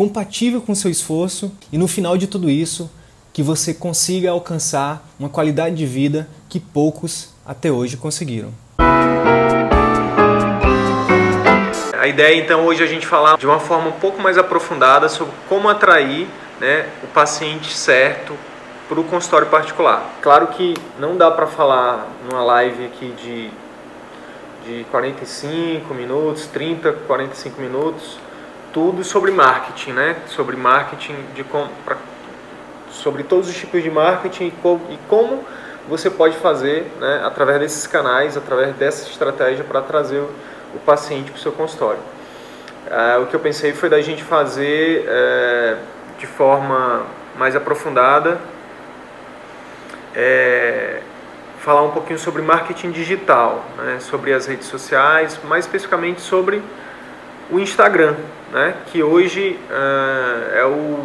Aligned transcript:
compatível 0.00 0.62
com 0.62 0.72
o 0.72 0.74
seu 0.74 0.90
esforço 0.90 1.52
e 1.70 1.76
no 1.76 1.86
final 1.86 2.16
de 2.16 2.26
tudo 2.26 2.48
isso, 2.48 2.90
que 3.34 3.42
você 3.42 3.74
consiga 3.74 4.30
alcançar 4.30 5.06
uma 5.18 5.28
qualidade 5.28 5.76
de 5.76 5.84
vida 5.84 6.26
que 6.48 6.58
poucos 6.58 7.34
até 7.44 7.70
hoje 7.70 7.98
conseguiram. 7.98 8.50
A 11.98 12.08
ideia 12.08 12.42
então 12.42 12.64
hoje 12.64 12.80
é 12.80 12.86
a 12.86 12.88
gente 12.88 13.06
falar 13.06 13.36
de 13.36 13.44
uma 13.44 13.60
forma 13.60 13.90
um 13.90 14.00
pouco 14.00 14.22
mais 14.22 14.38
aprofundada 14.38 15.06
sobre 15.06 15.34
como 15.50 15.68
atrair 15.68 16.26
né, 16.58 16.88
o 17.02 17.06
paciente 17.08 17.70
certo 17.76 18.34
para 18.88 18.98
o 18.98 19.04
consultório 19.04 19.48
particular. 19.48 20.16
Claro 20.22 20.46
que 20.46 20.72
não 20.98 21.14
dá 21.14 21.30
para 21.30 21.46
falar 21.46 22.08
numa 22.26 22.42
live 22.42 22.86
aqui 22.86 23.14
de, 23.22 23.50
de 24.66 24.84
45 24.84 25.92
minutos, 25.92 26.46
30, 26.46 26.90
45 27.06 27.60
minutos, 27.60 28.18
tudo 28.72 29.04
sobre 29.04 29.30
marketing, 29.30 29.92
né? 29.92 30.16
Sobre 30.26 30.56
marketing, 30.56 31.16
de 31.34 31.44
com, 31.44 31.66
pra, 31.84 31.96
sobre 32.90 33.22
todos 33.22 33.48
os 33.48 33.54
tipos 33.56 33.82
de 33.82 33.90
marketing 33.90 34.46
e, 34.46 34.50
co, 34.50 34.80
e 34.90 34.98
como 35.08 35.44
você 35.88 36.10
pode 36.10 36.36
fazer, 36.36 36.90
né, 37.00 37.22
através 37.24 37.58
desses 37.58 37.86
canais, 37.86 38.36
através 38.36 38.74
dessa 38.76 39.08
estratégia 39.08 39.64
para 39.64 39.80
trazer 39.80 40.18
o, 40.18 40.30
o 40.74 40.78
paciente 40.84 41.30
para 41.30 41.38
o 41.38 41.40
seu 41.40 41.52
consultório. 41.52 42.00
É, 42.88 43.18
o 43.18 43.26
que 43.26 43.34
eu 43.34 43.40
pensei 43.40 43.72
foi 43.72 43.88
da 43.88 44.00
gente 44.00 44.22
fazer 44.22 45.04
é, 45.06 45.76
de 46.18 46.26
forma 46.26 47.02
mais 47.36 47.56
aprofundada, 47.56 48.40
é, 50.14 51.00
falar 51.58 51.82
um 51.82 51.90
pouquinho 51.90 52.18
sobre 52.18 52.42
marketing 52.42 52.90
digital, 52.90 53.64
né, 53.78 53.98
sobre 54.00 54.32
as 54.32 54.46
redes 54.46 54.66
sociais, 54.66 55.38
mais 55.44 55.64
especificamente 55.64 56.20
sobre 56.20 56.62
o 57.50 57.58
Instagram, 57.58 58.14
né, 58.52 58.74
que 58.86 59.02
hoje 59.02 59.58
uh, 59.70 60.54
é 60.54 60.64
o, 60.64 61.04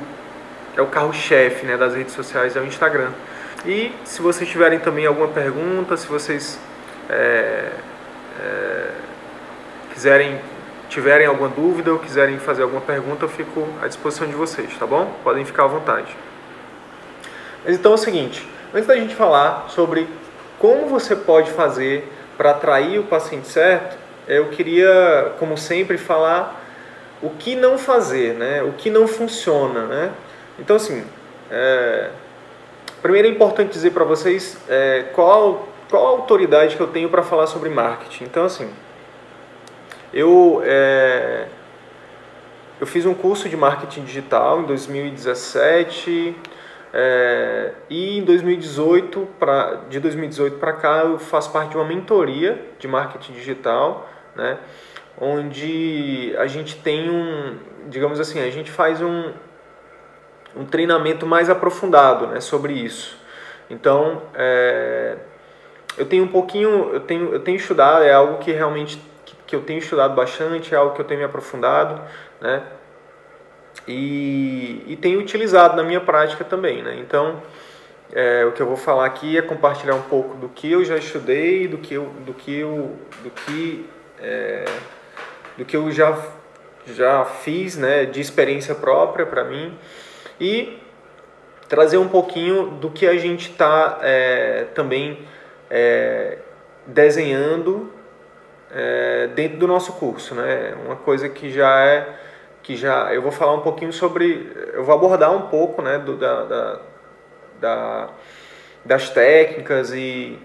é 0.77 0.81
o 0.81 0.87
carro-chefe 0.87 1.65
né, 1.65 1.77
das 1.77 1.95
redes 1.95 2.13
sociais, 2.13 2.55
é 2.55 2.59
o 2.59 2.65
Instagram. 2.65 3.09
E 3.65 3.91
se 4.03 4.21
vocês 4.21 4.49
tiverem 4.49 4.79
também 4.79 5.05
alguma 5.05 5.27
pergunta, 5.27 5.97
se 5.97 6.05
vocês 6.05 6.59
é, 7.09 7.71
é, 8.39 8.91
quiserem, 9.91 10.39
tiverem 10.87 11.25
alguma 11.25 11.49
dúvida 11.49 11.91
ou 11.91 11.97
quiserem 11.97 12.37
fazer 12.37 12.61
alguma 12.61 12.81
pergunta, 12.81 13.25
eu 13.25 13.29
fico 13.29 13.67
à 13.81 13.87
disposição 13.87 14.27
de 14.27 14.35
vocês, 14.35 14.69
tá 14.77 14.85
bom? 14.85 15.11
Podem 15.23 15.43
ficar 15.45 15.63
à 15.63 15.67
vontade. 15.67 16.15
Mas 17.63 17.75
então 17.75 17.93
é 17.93 17.95
o 17.95 17.97
seguinte, 17.97 18.47
antes 18.71 18.85
da 18.85 18.95
gente 18.95 19.15
falar 19.15 19.65
sobre 19.69 20.07
como 20.59 20.87
você 20.87 21.15
pode 21.15 21.49
fazer 21.51 22.07
para 22.37 22.51
atrair 22.51 22.99
o 22.99 23.03
paciente 23.03 23.47
certo, 23.47 23.97
eu 24.27 24.49
queria, 24.49 25.33
como 25.39 25.57
sempre, 25.57 25.97
falar 25.97 26.63
o 27.21 27.29
que 27.29 27.55
não 27.55 27.77
fazer, 27.77 28.33
né? 28.33 28.63
o 28.63 28.73
que 28.73 28.89
não 28.89 29.07
funciona. 29.07 29.85
Né? 29.85 30.11
Então, 30.59 30.75
assim, 30.75 31.03
é... 31.49 32.09
primeiro 33.01 33.27
é 33.27 33.31
importante 33.31 33.71
dizer 33.71 33.91
para 33.91 34.03
vocês 34.03 34.57
é, 34.67 35.05
qual, 35.13 35.67
qual 35.89 36.05
a 36.05 36.09
autoridade 36.09 36.75
que 36.75 36.81
eu 36.81 36.87
tenho 36.87 37.09
para 37.09 37.23
falar 37.23 37.47
sobre 37.47 37.69
marketing. 37.69 38.25
Então, 38.25 38.45
assim, 38.45 38.69
eu, 40.13 40.61
é... 40.65 41.47
eu 42.79 42.87
fiz 42.87 43.05
um 43.05 43.13
curso 43.13 43.47
de 43.49 43.55
marketing 43.55 44.03
digital 44.03 44.61
em 44.61 44.65
2017 44.65 46.35
é, 46.97 47.73
e 47.89 48.19
em 48.19 48.23
2018, 48.23 49.27
pra, 49.37 49.81
de 49.89 49.99
2018 49.99 50.57
para 50.57 50.71
cá, 50.71 50.99
eu 50.99 51.19
faço 51.19 51.51
parte 51.51 51.71
de 51.71 51.75
uma 51.75 51.83
mentoria 51.83 52.69
de 52.79 52.87
marketing 52.87 53.33
digital 53.33 54.09
né? 54.33 54.57
onde 55.19 56.33
a 56.37 56.47
gente 56.47 56.77
tem 56.77 57.09
um, 57.09 57.57
digamos 57.87 58.17
assim, 58.17 58.39
a 58.39 58.49
gente 58.49 58.71
faz 58.71 59.01
um, 59.01 59.33
um 60.55 60.65
treinamento 60.65 61.25
mais 61.25 61.49
aprofundado 61.49 62.27
né, 62.27 62.39
sobre 62.39 62.71
isso. 62.71 63.17
Então, 63.69 64.21
é, 64.33 65.17
eu 65.97 66.05
tenho 66.05 66.23
um 66.23 66.29
pouquinho, 66.29 66.91
eu 66.93 67.01
tenho, 67.01 67.33
eu 67.33 67.39
tenho 67.41 67.57
estudado, 67.57 68.03
é 68.03 68.13
algo 68.13 68.37
que 68.37 68.51
realmente 68.53 69.01
que, 69.25 69.35
que 69.47 69.55
eu 69.55 69.61
tenho 69.61 69.79
estudado 69.79 70.15
bastante, 70.15 70.73
é 70.73 70.77
algo 70.77 70.93
que 70.95 71.01
eu 71.01 71.05
tenho 71.05 71.19
me 71.19 71.25
aprofundado, 71.25 72.01
né? 72.39 72.63
E, 73.87 74.83
e 74.87 74.95
tenho 74.95 75.19
utilizado 75.19 75.75
na 75.75 75.83
minha 75.83 76.01
prática 76.01 76.43
também, 76.43 76.81
né? 76.81 76.97
Então, 76.99 77.41
é, 78.11 78.45
o 78.45 78.51
que 78.51 78.61
eu 78.61 78.65
vou 78.65 78.77
falar 78.77 79.05
aqui 79.05 79.37
é 79.37 79.41
compartilhar 79.41 79.95
um 79.95 80.01
pouco 80.03 80.35
do 80.37 80.49
que 80.49 80.71
eu 80.71 80.83
já 80.83 80.97
estudei, 80.97 81.67
do 81.67 81.77
que 81.77 81.93
eu, 81.93 82.05
do 82.25 82.33
que 82.33 82.55
eu, 82.55 82.95
do 83.23 83.29
que 83.29 83.89
é, 84.19 84.65
do 85.57 85.65
que 85.65 85.75
eu 85.75 85.89
já, 85.91 86.17
já 86.85 87.25
fiz 87.25 87.77
né, 87.77 88.05
de 88.05 88.19
experiência 88.19 88.75
própria 88.75 89.25
para 89.25 89.43
mim 89.43 89.77
e 90.39 90.79
trazer 91.67 91.97
um 91.97 92.07
pouquinho 92.07 92.71
do 92.71 92.89
que 92.89 93.07
a 93.07 93.17
gente 93.17 93.49
está 93.49 93.99
é, 94.01 94.65
também 94.75 95.19
é, 95.69 96.37
desenhando 96.85 97.91
é, 98.71 99.27
dentro 99.27 99.57
do 99.57 99.67
nosso 99.67 99.93
curso, 99.93 100.35
né? 100.35 100.75
Uma 100.85 100.95
coisa 100.95 101.29
que 101.29 101.49
já 101.49 101.85
é 101.85 102.07
que 102.65 102.75
já 102.75 103.13
eu 103.13 103.21
vou 103.21 103.31
falar 103.31 103.53
um 103.53 103.61
pouquinho 103.61 103.93
sobre, 103.93 104.51
eu 104.73 104.83
vou 104.83 104.95
abordar 104.95 105.31
um 105.31 105.43
pouco, 105.43 105.83
né, 105.83 105.99
do, 105.99 106.17
da, 106.17 106.43
da, 106.43 106.79
da 107.61 108.09
das 108.83 109.09
técnicas 109.09 109.91
e, 109.93 110.37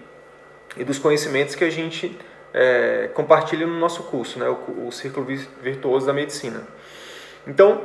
e 0.77 0.83
dos 0.83 0.99
conhecimentos 0.99 1.55
que 1.55 1.63
a 1.63 1.69
gente 1.69 2.15
é, 2.53 3.09
compartilha 3.13 3.65
no 3.65 3.79
nosso 3.79 4.03
curso, 4.03 4.37
né, 4.37 4.47
o, 4.47 4.87
o 4.87 4.91
Círculo 4.91 5.25
Virtuoso 5.61 6.05
da 6.05 6.13
Medicina. 6.13 6.61
Então, 7.47 7.81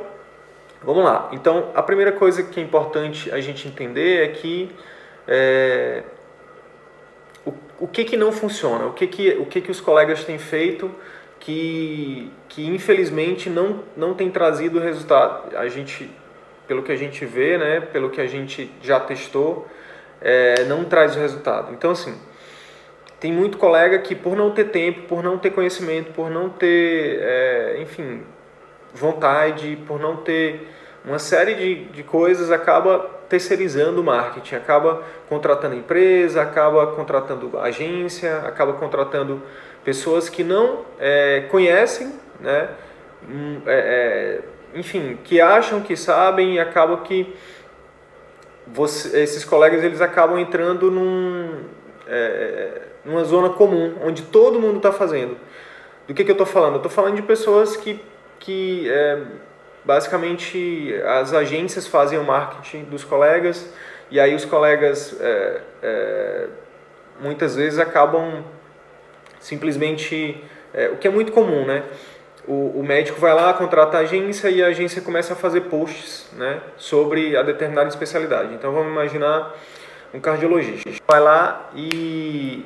vamos 0.83 1.03
lá. 1.03 1.29
Então, 1.31 1.71
a 1.73 1.81
primeira 1.81 2.11
coisa 2.11 2.43
que 2.43 2.59
é 2.59 2.63
importante 2.63 3.31
a 3.31 3.41
gente 3.41 3.67
entender 3.67 4.23
é 4.23 4.27
que 4.29 4.75
é, 5.27 6.03
o, 7.43 7.53
o 7.79 7.87
que, 7.87 8.03
que 8.03 8.17
não 8.17 8.31
funciona, 8.31 8.85
o 8.85 8.93
que, 8.93 9.07
que, 9.07 9.31
o 9.39 9.45
que, 9.47 9.61
que 9.61 9.71
os 9.71 9.81
colegas 9.81 10.23
têm 10.23 10.37
feito 10.37 10.91
que, 11.39 12.31
que 12.49 12.65
infelizmente 12.67 13.49
não, 13.49 13.83
não 13.95 14.13
tem 14.13 14.29
trazido 14.29 14.79
resultado. 14.79 15.55
A 15.55 15.67
gente, 15.67 16.09
pelo 16.67 16.83
que 16.83 16.91
a 16.91 16.95
gente 16.95 17.25
vê, 17.25 17.57
né, 17.57 17.79
pelo 17.81 18.09
que 18.09 18.21
a 18.21 18.27
gente 18.27 18.71
já 18.81 18.99
testou, 18.99 19.67
é, 20.21 20.63
não 20.65 20.83
traz 20.83 21.15
o 21.15 21.19
resultado. 21.19 21.73
Então, 21.73 21.91
assim, 21.91 22.17
tem 23.19 23.31
muito 23.31 23.57
colega 23.57 23.97
que, 23.99 24.15
por 24.15 24.35
não 24.35 24.51
ter 24.51 24.65
tempo, 24.65 25.01
por 25.07 25.23
não 25.23 25.37
ter 25.37 25.51
conhecimento, 25.51 26.11
por 26.13 26.29
não 26.29 26.49
ter, 26.49 27.19
é, 27.21 27.77
enfim, 27.81 28.23
vontade, 28.93 29.77
por 29.87 29.99
não 29.99 30.17
ter 30.17 30.67
uma 31.05 31.19
série 31.19 31.55
de, 31.55 31.75
de 31.85 32.03
coisas, 32.03 32.51
acaba 32.51 32.99
terceirizando 33.29 34.01
o 34.01 34.03
marketing, 34.03 34.55
acaba 34.55 35.03
contratando 35.29 35.75
empresa, 35.75 36.41
acaba 36.41 36.87
contratando 36.87 37.57
agência, 37.59 38.39
acaba 38.39 38.73
contratando 38.73 39.41
pessoas 39.87 40.27
que 40.27 40.43
não 40.43 40.83
é, 40.99 41.45
conhecem, 41.49 42.11
né? 42.41 42.67
Hum, 43.23 43.61
é, 43.65 44.41
é, 44.73 44.77
enfim, 44.77 45.17
que 45.23 45.39
acham 45.39 45.79
que 45.79 45.95
sabem 45.95 46.55
e 46.55 46.59
acaba 46.59 46.97
que 46.97 47.33
você, 48.67 49.21
esses 49.21 49.45
colegas 49.45 49.81
eles 49.85 50.01
acabam 50.01 50.37
entrando 50.39 50.91
num 50.91 51.63
é, 52.05 52.81
numa 53.05 53.23
zona 53.23 53.51
comum, 53.51 53.95
onde 54.03 54.23
todo 54.23 54.59
mundo 54.59 54.75
está 54.75 54.91
fazendo. 54.91 55.37
Do 56.05 56.13
que, 56.13 56.25
que 56.25 56.31
eu 56.31 56.33
estou 56.33 56.45
falando? 56.45 56.73
Eu 56.73 56.77
estou 56.79 56.91
falando 56.91 57.15
de 57.15 57.21
pessoas 57.21 57.77
que, 57.77 58.03
que 58.39 58.89
é, 58.91 59.21
basicamente 59.85 60.93
as 61.21 61.33
agências 61.33 61.87
fazem 61.87 62.19
o 62.19 62.25
marketing 62.25 62.83
dos 62.83 63.05
colegas 63.05 63.73
e 64.11 64.19
aí 64.19 64.35
os 64.35 64.43
colegas 64.43 65.15
é, 65.21 65.61
é, 65.81 66.47
muitas 67.21 67.55
vezes 67.55 67.79
acabam 67.79 68.43
simplesmente 69.39 70.43
é, 70.73 70.89
o 70.89 70.97
que 70.97 71.07
é 71.07 71.11
muito 71.11 71.31
comum, 71.31 71.65
né? 71.65 71.83
O, 72.47 72.79
o, 72.79 72.83
médico 72.83 73.19
vai 73.19 73.33
lá, 73.33 73.53
contrata 73.53 73.97
a 73.97 74.01
agência 74.01 74.49
e 74.49 74.63
a 74.63 74.67
agência 74.67 75.01
começa 75.01 75.33
a 75.33 75.35
fazer 75.35 75.61
posts 75.61 76.29
né, 76.31 76.61
sobre 76.77 77.35
a 77.35 77.43
determinada 77.43 77.89
especialidade. 77.89 78.53
Então 78.53 78.71
vamos 78.71 78.89
imaginar 78.89 79.53
um 80.13 80.19
cardiologista. 80.21 80.89
Vai 81.05 81.19
lá 81.19 81.69
e, 81.75 82.65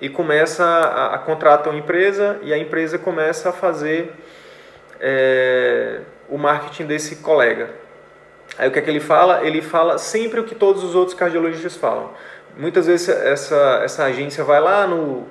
e 0.00 0.08
começa 0.08 0.64
a, 0.64 1.16
a 1.16 1.68
uma 1.68 1.78
empresa 1.78 2.38
e 2.42 2.52
a 2.52 2.56
empresa 2.56 2.98
começa 2.98 3.50
a 3.50 3.52
fazer 3.52 4.10
é, 4.98 6.00
o 6.28 6.38
marketing 6.38 6.86
desse 6.86 7.16
colega. 7.16 7.70
Aí 8.56 8.68
o 8.68 8.72
que 8.72 8.78
é 8.78 8.82
que 8.82 8.88
ele 8.88 9.00
fala? 9.00 9.44
Ele 9.44 9.60
fala 9.60 9.98
sempre 9.98 10.40
o 10.40 10.44
que 10.44 10.54
todos 10.54 10.82
os 10.82 10.94
outros 10.94 11.14
cardiologistas 11.14 11.76
falam. 11.76 12.10
Muitas 12.56 12.86
vezes 12.86 13.08
essa, 13.08 13.80
essa 13.84 14.04
agência 14.04 14.44
vai 14.44 14.60
lá 14.60 14.86
no, 14.86 15.26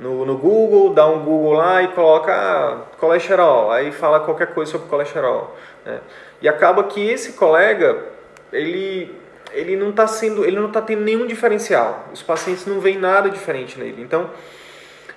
no, 0.00 0.24
no 0.24 0.36
Google, 0.36 0.94
dá 0.94 1.06
um 1.06 1.22
Google 1.22 1.52
lá 1.52 1.82
e 1.82 1.88
coloca 1.88 2.32
ah, 2.32 2.78
colesterol, 2.98 3.70
aí 3.70 3.92
fala 3.92 4.20
qualquer 4.20 4.54
coisa 4.54 4.72
sobre 4.72 4.88
colesterol. 4.88 5.54
Né? 5.84 6.00
E 6.40 6.48
acaba 6.48 6.84
que 6.84 7.06
esse 7.06 7.34
colega, 7.34 8.02
ele, 8.50 9.14
ele 9.52 9.76
não 9.76 9.90
está 9.90 10.06
sendo, 10.06 10.44
ele 10.44 10.58
não 10.58 10.68
está 10.68 10.80
tendo 10.80 11.02
nenhum 11.02 11.26
diferencial. 11.26 12.08
Os 12.12 12.22
pacientes 12.22 12.64
não 12.64 12.80
veem 12.80 12.98
nada 12.98 13.28
diferente 13.28 13.78
nele. 13.78 14.00
Então, 14.02 14.30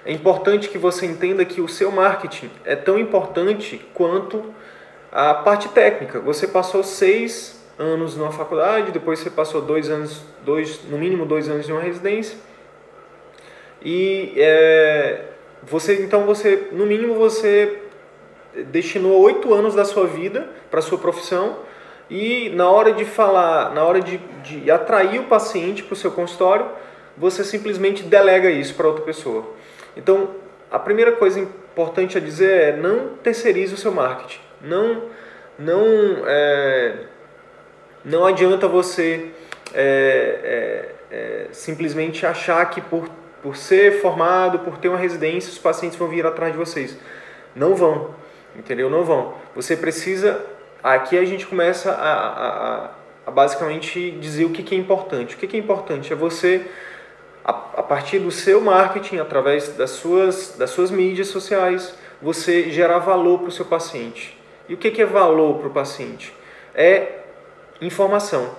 é 0.06 0.12
importante 0.12 0.68
que 0.68 0.78
você 0.78 1.06
entenda 1.06 1.46
que 1.46 1.62
o 1.62 1.68
seu 1.68 1.90
marketing 1.90 2.52
é 2.66 2.76
tão 2.76 3.00
importante 3.00 3.80
quanto 3.94 4.54
a 5.10 5.34
parte 5.34 5.70
técnica. 5.70 6.20
Você 6.20 6.46
passou 6.46 6.84
seis 6.84 7.64
anos 7.80 8.18
numa 8.18 8.34
faculdade, 8.34 8.92
depois 8.92 9.20
você 9.20 9.30
passou 9.30 9.62
dois 9.62 9.90
anos, 9.90 10.22
dois, 10.44 10.84
no 10.90 10.98
mínimo 10.98 11.26
dois 11.26 11.48
anos 11.48 11.66
de 11.66 11.72
uma 11.72 11.82
residência. 11.82 12.38
E 13.84 14.34
é, 14.38 15.22
você, 15.64 16.02
então 16.02 16.26
você, 16.26 16.70
no 16.72 16.86
mínimo 16.86 17.16
você 17.16 17.80
destinou 18.72 19.20
oito 19.22 19.54
anos 19.54 19.76
da 19.76 19.84
sua 19.84 20.06
vida 20.06 20.48
para 20.70 20.82
sua 20.82 20.98
profissão 20.98 21.58
e 22.10 22.50
na 22.50 22.70
hora 22.70 22.94
de 22.94 23.06
falar, 23.06 23.74
na 23.74 23.84
hora 23.84 24.00
de, 24.00 24.18
de 24.44 24.70
atrair 24.70 25.20
o 25.20 25.24
paciente 25.24 25.84
para 25.84 25.94
o 25.94 25.96
seu 25.96 26.12
consultório, 26.12 26.68
você 27.18 27.44
simplesmente 27.44 28.04
delega 28.04 28.50
isso 28.50 28.76
para 28.76 28.88
outra 28.88 29.04
pessoa. 29.04 29.46
Então, 29.96 30.32
a 30.72 30.80
primeira 30.80 31.14
coisa 31.14 31.40
importante 31.40 32.18
a 32.18 32.22
dizer 32.22 32.52
é 32.52 32.78
não 32.78 33.10
terceirize 33.24 33.74
o 33.74 33.78
seu 33.78 33.92
marketing. 33.92 34.40
Não, 34.62 35.04
não, 35.58 35.86
é, 36.26 36.96
não 38.04 38.26
adianta 38.26 38.68
você 38.68 39.32
é, 39.74 40.90
é, 41.12 41.16
é, 41.16 41.48
simplesmente 41.52 42.26
achar 42.26 42.70
que 42.70 42.82
por, 42.82 43.10
por 43.44 43.58
ser 43.58 44.02
formado, 44.02 44.60
por 44.60 44.78
ter 44.78 44.88
uma 44.88 44.98
residência, 44.98 45.52
os 45.52 45.60
pacientes 45.60 45.98
vão 45.98 46.08
vir 46.08 46.26
atrás 46.26 46.54
de 46.54 46.58
vocês. 46.58 46.98
Não 47.54 47.76
vão, 47.76 48.16
entendeu? 48.56 48.90
Não 48.90 49.04
vão. 49.04 49.34
Você 49.54 49.76
precisa. 49.76 50.44
Aqui 50.82 51.18
a 51.18 51.26
gente 51.26 51.46
começa 51.46 51.92
a, 51.92 52.86
a, 52.86 52.90
a 53.28 53.32
basicamente 53.32 54.12
dizer 54.12 54.46
o 54.46 54.52
que, 54.52 54.64
que 54.64 54.74
é 54.74 54.78
importante. 54.78 55.36
O 55.36 55.38
que, 55.38 55.46
que 55.46 55.58
é 55.58 55.60
importante 55.60 56.12
é 56.14 56.16
você 56.16 56.66
a, 57.44 57.52
a 57.52 57.84
partir 57.84 58.20
do 58.20 58.32
seu 58.32 58.62
marketing, 58.62 59.18
através 59.18 59.70
das 59.76 59.92
suas, 59.92 60.56
das 60.58 60.70
suas 60.70 60.90
mídias 60.90 61.28
sociais, 61.28 61.94
você 62.22 62.72
gerar 62.72 63.00
valor 63.00 63.40
para 63.40 63.50
o 63.50 63.52
seu 63.52 63.66
paciente. 63.66 64.38
E 64.70 64.74
o 64.74 64.78
que, 64.78 64.90
que 64.90 65.02
é 65.02 65.06
valor 65.06 65.60
para 65.60 65.68
o 65.68 65.72
paciente? 65.72 66.34
É 66.74 67.20
informação. 67.82 68.56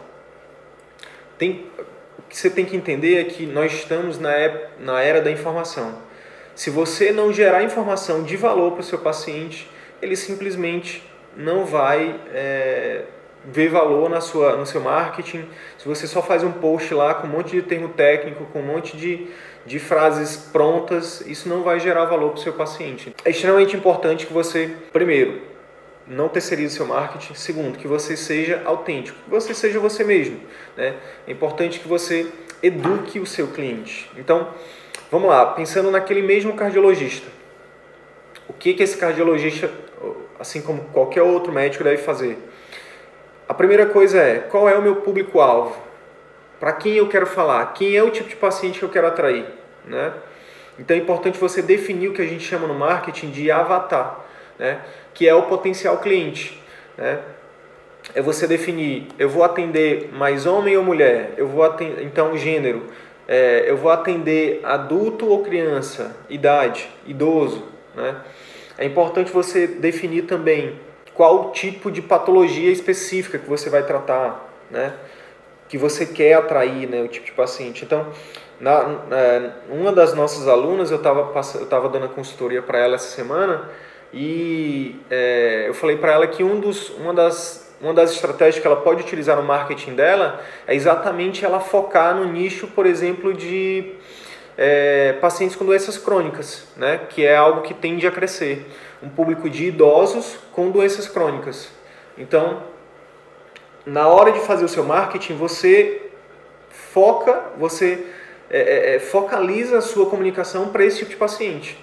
Tem, 1.38 1.66
que 2.34 2.40
você 2.40 2.50
tem 2.50 2.64
que 2.64 2.76
entender 2.76 3.20
é 3.20 3.24
que 3.24 3.46
nós 3.46 3.72
estamos 3.72 4.18
na, 4.18 4.32
na 4.80 5.00
era 5.00 5.22
da 5.22 5.30
informação. 5.30 5.98
Se 6.52 6.68
você 6.68 7.12
não 7.12 7.32
gerar 7.32 7.62
informação 7.62 8.24
de 8.24 8.36
valor 8.36 8.72
para 8.72 8.80
o 8.80 8.82
seu 8.82 8.98
paciente, 8.98 9.70
ele 10.02 10.16
simplesmente 10.16 11.08
não 11.36 11.64
vai 11.64 12.18
é, 12.32 13.02
ver 13.44 13.68
valor 13.68 14.10
na 14.10 14.20
sua, 14.20 14.56
no 14.56 14.66
seu 14.66 14.80
marketing, 14.80 15.48
se 15.78 15.86
você 15.86 16.08
só 16.08 16.20
faz 16.20 16.42
um 16.42 16.50
post 16.50 16.92
lá 16.92 17.14
com 17.14 17.28
um 17.28 17.30
monte 17.30 17.52
de 17.52 17.62
termo 17.62 17.90
técnico, 17.90 18.46
com 18.46 18.58
um 18.58 18.66
monte 18.66 18.96
de, 18.96 19.28
de 19.64 19.78
frases 19.78 20.36
prontas, 20.36 21.20
isso 21.20 21.48
não 21.48 21.62
vai 21.62 21.78
gerar 21.78 22.04
valor 22.06 22.30
para 22.30 22.40
o 22.40 22.42
seu 22.42 22.52
paciente. 22.52 23.14
É 23.24 23.30
extremamente 23.30 23.76
importante 23.76 24.26
que 24.26 24.32
você, 24.32 24.74
primeiro, 24.92 25.40
não 26.06 26.28
terceirize 26.28 26.76
seu 26.76 26.86
marketing. 26.86 27.34
Segundo, 27.34 27.78
que 27.78 27.88
você 27.88 28.16
seja 28.16 28.62
autêntico, 28.64 29.18
que 29.24 29.30
você 29.30 29.54
seja 29.54 29.78
você 29.78 30.04
mesmo. 30.04 30.40
Né? 30.76 30.94
É 31.26 31.32
importante 31.32 31.80
que 31.80 31.88
você 31.88 32.30
eduque 32.62 33.18
o 33.18 33.26
seu 33.26 33.48
cliente. 33.48 34.10
Então, 34.16 34.48
vamos 35.10 35.28
lá, 35.28 35.46
pensando 35.46 35.90
naquele 35.90 36.22
mesmo 36.22 36.54
cardiologista. 36.54 37.28
O 38.48 38.52
que, 38.52 38.74
que 38.74 38.82
esse 38.82 38.96
cardiologista, 38.96 39.70
assim 40.38 40.60
como 40.60 40.82
qualquer 40.92 41.22
outro 41.22 41.52
médico, 41.52 41.84
deve 41.84 41.98
fazer? 41.98 42.38
A 43.48 43.54
primeira 43.54 43.86
coisa 43.86 44.18
é, 44.18 44.38
qual 44.38 44.68
é 44.68 44.76
o 44.76 44.82
meu 44.82 44.96
público-alvo? 44.96 45.76
Para 46.58 46.72
quem 46.72 46.94
eu 46.94 47.08
quero 47.08 47.26
falar? 47.26 47.66
Quem 47.74 47.96
é 47.96 48.02
o 48.02 48.10
tipo 48.10 48.28
de 48.28 48.36
paciente 48.36 48.78
que 48.78 48.84
eu 48.84 48.88
quero 48.88 49.06
atrair? 49.06 49.46
Né? 49.84 50.12
Então 50.78 50.96
é 50.96 51.00
importante 51.00 51.38
você 51.38 51.62
definir 51.62 52.08
o 52.08 52.12
que 52.12 52.22
a 52.22 52.26
gente 52.26 52.42
chama 52.42 52.66
no 52.66 52.74
marketing 52.74 53.30
de 53.30 53.50
avatar, 53.50 54.20
né? 54.58 54.80
Que 55.14 55.28
é 55.28 55.34
o 55.34 55.44
potencial 55.44 55.98
cliente. 55.98 56.60
Né? 56.98 57.20
É 58.14 58.20
você 58.20 58.46
definir, 58.46 59.06
eu 59.18 59.28
vou 59.28 59.44
atender 59.44 60.10
mais 60.12 60.44
homem 60.44 60.76
ou 60.76 60.84
mulher, 60.84 61.32
eu 61.38 61.48
vou 61.48 61.62
atender, 61.62 62.02
então 62.02 62.36
gênero, 62.36 62.82
é, 63.26 63.64
eu 63.66 63.76
vou 63.76 63.90
atender 63.90 64.60
adulto 64.62 65.26
ou 65.26 65.42
criança, 65.42 66.14
idade, 66.28 66.88
idoso. 67.06 67.64
Né? 67.94 68.16
É 68.76 68.84
importante 68.84 69.32
você 69.32 69.66
definir 69.66 70.22
também 70.22 70.78
qual 71.14 71.52
tipo 71.52 71.90
de 71.90 72.02
patologia 72.02 72.70
específica 72.70 73.38
que 73.38 73.48
você 73.48 73.70
vai 73.70 73.84
tratar, 73.84 74.52
né? 74.70 74.92
que 75.68 75.78
você 75.78 76.04
quer 76.04 76.34
atrair 76.34 76.88
né, 76.88 77.02
o 77.02 77.08
tipo 77.08 77.24
de 77.24 77.32
paciente. 77.32 77.84
Então, 77.84 78.06
na, 78.60 78.86
na 78.86 79.50
uma 79.70 79.92
das 79.92 80.12
nossas 80.12 80.46
alunas, 80.46 80.90
eu 80.90 80.98
estava 80.98 81.32
eu 81.54 81.88
dando 81.88 82.04
a 82.04 82.08
consultoria 82.08 82.60
para 82.60 82.78
ela 82.78 82.96
essa 82.96 83.08
semana 83.08 83.70
e 84.16 84.94
é, 85.10 85.64
eu 85.66 85.74
falei 85.74 85.96
para 85.96 86.12
ela 86.12 86.26
que 86.28 86.44
um 86.44 86.60
dos, 86.60 86.88
uma, 86.90 87.12
das, 87.12 87.74
uma 87.80 87.92
das 87.92 88.12
estratégias 88.12 88.60
que 88.62 88.66
ela 88.66 88.76
pode 88.76 89.02
utilizar 89.02 89.36
no 89.36 89.42
marketing 89.42 89.96
dela 89.96 90.40
é 90.68 90.74
exatamente 90.74 91.44
ela 91.44 91.58
focar 91.58 92.14
no 92.14 92.24
nicho, 92.24 92.68
por 92.68 92.86
exemplo, 92.86 93.34
de 93.34 93.94
é, 94.56 95.14
pacientes 95.14 95.56
com 95.56 95.64
doenças 95.64 95.98
crônicas, 95.98 96.68
né, 96.76 97.00
que 97.08 97.26
é 97.26 97.34
algo 97.34 97.62
que 97.62 97.74
tende 97.74 98.06
a 98.06 98.10
crescer 98.12 98.64
um 99.02 99.08
público 99.08 99.50
de 99.50 99.66
idosos 99.66 100.38
com 100.52 100.70
doenças 100.70 101.08
crônicas. 101.08 101.70
Então, 102.16 102.62
na 103.84 104.06
hora 104.06 104.30
de 104.30 104.38
fazer 104.38 104.64
o 104.64 104.68
seu 104.68 104.84
marketing, 104.84 105.34
você 105.34 106.02
foca, 106.70 107.46
você 107.58 108.06
é, 108.48 108.60
é, 108.60 108.94
é 108.94 108.98
focaliza 109.00 109.78
a 109.78 109.80
sua 109.80 110.06
comunicação 110.08 110.68
para 110.68 110.84
esse 110.84 110.98
tipo 110.98 111.10
de 111.10 111.16
paciente. 111.16 111.76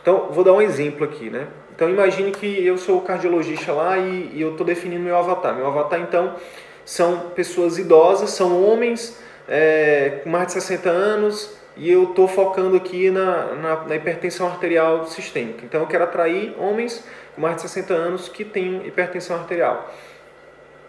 Então, 0.00 0.28
vou 0.30 0.42
dar 0.42 0.54
um 0.54 0.62
exemplo 0.62 1.04
aqui, 1.04 1.28
né? 1.28 1.46
Então, 1.74 1.90
imagine 1.90 2.30
que 2.30 2.64
eu 2.64 2.78
sou 2.78 3.00
cardiologista 3.00 3.72
lá 3.72 3.98
e, 3.98 4.30
e 4.34 4.40
eu 4.40 4.52
estou 4.52 4.66
definindo 4.66 5.02
meu 5.02 5.16
avatar. 5.16 5.54
Meu 5.54 5.66
avatar, 5.66 6.00
então, 6.00 6.36
são 6.84 7.30
pessoas 7.30 7.78
idosas, 7.78 8.30
são 8.30 8.64
homens 8.64 9.18
é, 9.48 10.20
com 10.22 10.30
mais 10.30 10.48
de 10.48 10.52
60 10.54 10.88
anos, 10.88 11.56
e 11.76 11.90
eu 11.90 12.04
estou 12.04 12.28
focando 12.28 12.76
aqui 12.76 13.10
na, 13.10 13.54
na, 13.54 13.84
na, 13.84 13.96
hipertensão 13.96 14.46
arterial 14.46 15.06
sistêmica. 15.06 15.64
Então 15.64 15.80
eu 15.80 15.86
quero 15.86 16.04
atrair 16.04 16.54
homens 16.58 17.04
com 17.34 17.40
mais 17.40 17.56
de 17.56 17.62
60 17.62 17.92
anos 17.92 18.28
que 18.28 18.44
têm 18.44 18.86
hipertensão 18.86 19.36
arterial. 19.36 19.92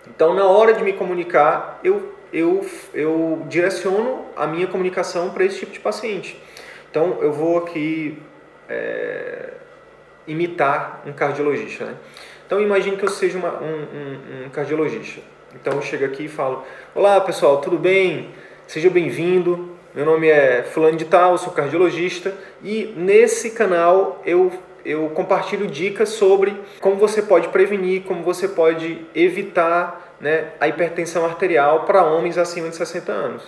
Então 0.08 0.34
na 0.34 0.46
hora 0.46 0.74
de 0.74 0.84
me 0.84 0.94
comunicar, 0.94 1.80
eu, 1.84 2.13
eu, 2.32 2.65
eu 2.94 3.44
direciono 3.48 4.25
a 4.36 4.46
minha 4.46 4.68
comunicação 4.68 5.32
para 5.32 5.44
esse 5.44 5.60
tipo 5.60 5.72
de 5.72 5.80
paciente. 5.80 6.39
Então 6.92 7.18
eu 7.22 7.34
vou 7.34 7.58
aqui 7.58 8.22
é, 8.70 9.54
imitar 10.27 11.03
um 11.05 11.13
cardiologista. 11.13 11.86
Né? 11.86 11.96
Então 12.46 12.62
imagine 12.62 12.98
que 12.98 13.05
eu 13.05 13.10
seja 13.10 13.38
uma, 13.38 13.62
um, 13.62 13.65
um, 13.65 14.46
um 14.46 14.50
cardiologista. 14.50 15.22
Então 15.53 15.74
eu 15.74 15.82
chego 15.82 16.05
aqui 16.05 16.25
e 16.25 16.27
falo: 16.27 16.63
Olá 16.94 17.20
pessoal, 17.22 17.62
tudo 17.62 17.77
bem? 17.77 18.29
Seja 18.67 18.89
bem-vindo. 18.89 19.75
Meu 19.94 20.05
nome 20.05 20.27
é 20.27 20.62
Fulano 20.63 20.98
de 20.98 21.05
Tal, 21.05 21.38
sou 21.38 21.53
cardiologista 21.53 22.34
e 22.62 22.94
nesse 22.98 23.51
canal 23.51 24.22
eu, 24.25 24.51
eu 24.84 25.10
compartilho 25.12 25.67
dicas 25.67 26.10
sobre 26.10 26.53
como 26.82 26.98
você 26.98 27.22
pode 27.22 27.48
prevenir, 27.48 28.03
como 28.03 28.22
você 28.22 28.46
pode 28.46 29.05
evitar 29.15 30.17
né, 30.20 30.50
a 30.60 30.67
hipertensão 30.67 31.24
arterial 31.24 31.86
para 31.86 32.03
homens 32.03 32.38
acima 32.38 32.67
de 32.67 32.75
60 32.75 33.10
anos. 33.10 33.44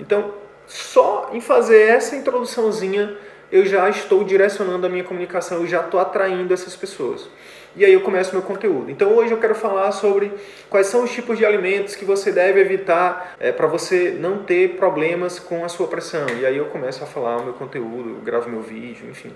Então, 0.00 0.32
só 0.66 1.28
em 1.32 1.42
fazer 1.42 1.82
essa 1.82 2.16
introduçãozinha 2.16 3.14
eu 3.50 3.64
já 3.66 3.88
estou 3.88 4.24
direcionando 4.24 4.86
a 4.86 4.88
minha 4.88 5.04
comunicação, 5.04 5.58
eu 5.58 5.66
já 5.66 5.80
estou 5.80 6.00
atraindo 6.00 6.52
essas 6.52 6.74
pessoas 6.74 7.28
e 7.76 7.84
aí 7.84 7.92
eu 7.92 8.00
começo 8.00 8.32
meu 8.32 8.42
conteúdo. 8.42 8.90
Então 8.90 9.14
hoje 9.14 9.32
eu 9.32 9.38
quero 9.38 9.54
falar 9.54 9.92
sobre 9.92 10.32
quais 10.70 10.86
são 10.86 11.04
os 11.04 11.10
tipos 11.12 11.36
de 11.36 11.44
alimentos 11.44 11.94
que 11.94 12.04
você 12.04 12.32
deve 12.32 12.58
evitar 12.58 13.36
é, 13.38 13.52
para 13.52 13.66
você 13.66 14.16
não 14.18 14.38
ter 14.38 14.76
problemas 14.76 15.38
com 15.38 15.64
a 15.64 15.68
sua 15.68 15.86
pressão. 15.86 16.26
E 16.40 16.46
aí 16.46 16.56
eu 16.56 16.66
começo 16.66 17.04
a 17.04 17.06
falar 17.06 17.36
o 17.36 17.44
meu 17.44 17.52
conteúdo, 17.52 18.18
gravo 18.24 18.48
meu 18.48 18.62
vídeo, 18.62 19.06
enfim. 19.10 19.30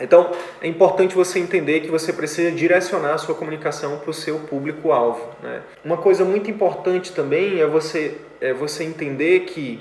Então 0.00 0.32
é 0.60 0.66
importante 0.66 1.14
você 1.14 1.38
entender 1.38 1.80
que 1.80 1.90
você 1.90 2.12
precisa 2.14 2.50
direcionar 2.50 3.12
a 3.12 3.18
sua 3.18 3.34
comunicação 3.34 3.98
para 3.98 4.10
o 4.10 4.14
seu 4.14 4.38
público-alvo. 4.40 5.28
Né? 5.42 5.60
Uma 5.84 5.98
coisa 5.98 6.24
muito 6.24 6.50
importante 6.50 7.12
também 7.12 7.60
é 7.60 7.66
você, 7.66 8.16
é 8.40 8.54
você 8.54 8.84
entender 8.84 9.40
que 9.40 9.80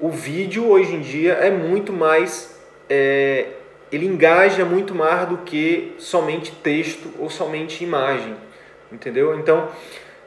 o 0.00 0.10
vídeo 0.10 0.68
hoje 0.68 0.94
em 0.94 1.00
dia 1.00 1.34
é 1.34 1.50
muito 1.50 1.92
mais 1.92 2.58
é, 2.88 3.46
ele 3.92 4.06
engaja 4.06 4.64
muito 4.64 4.94
mais 4.94 5.28
do 5.28 5.38
que 5.38 5.94
somente 5.98 6.52
texto 6.52 7.12
ou 7.18 7.28
somente 7.28 7.84
imagem, 7.84 8.34
entendeu? 8.92 9.38
Então, 9.38 9.68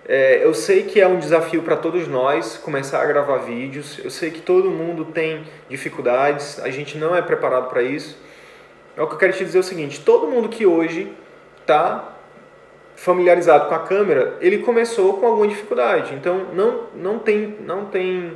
É, 0.05 0.43
eu 0.43 0.53
sei 0.53 0.83
que 0.83 0.99
é 0.99 1.07
um 1.07 1.17
desafio 1.17 1.61
para 1.63 1.77
todos 1.77 2.09
nós 2.09 2.57
começar 2.57 3.01
a 3.01 3.05
gravar 3.05 3.37
vídeos. 3.37 3.99
Eu 4.03 4.09
sei 4.09 4.31
que 4.31 4.41
todo 4.41 4.69
mundo 4.69 5.05
tem 5.05 5.45
dificuldades, 5.69 6.59
a 6.59 6.69
gente 6.69 6.97
não 6.97 7.15
é 7.15 7.21
preparado 7.21 7.69
para 7.69 7.81
isso. 7.81 8.17
É 8.97 9.01
o 9.01 9.07
que 9.07 9.13
eu 9.13 9.17
quero 9.17 9.31
te 9.31 9.45
dizer 9.45 9.59
é 9.59 9.61
o 9.61 9.63
seguinte: 9.63 10.01
todo 10.01 10.27
mundo 10.27 10.49
que 10.49 10.65
hoje 10.65 11.13
está 11.61 12.17
familiarizado 12.97 13.69
com 13.69 13.75
a 13.75 13.79
câmera, 13.79 14.35
ele 14.41 14.57
começou 14.57 15.13
com 15.19 15.25
alguma 15.25 15.47
dificuldade. 15.47 16.13
Então 16.13 16.47
não, 16.53 16.87
não 16.93 17.17
tem, 17.17 17.55
não 17.61 17.85
tem 17.85 18.33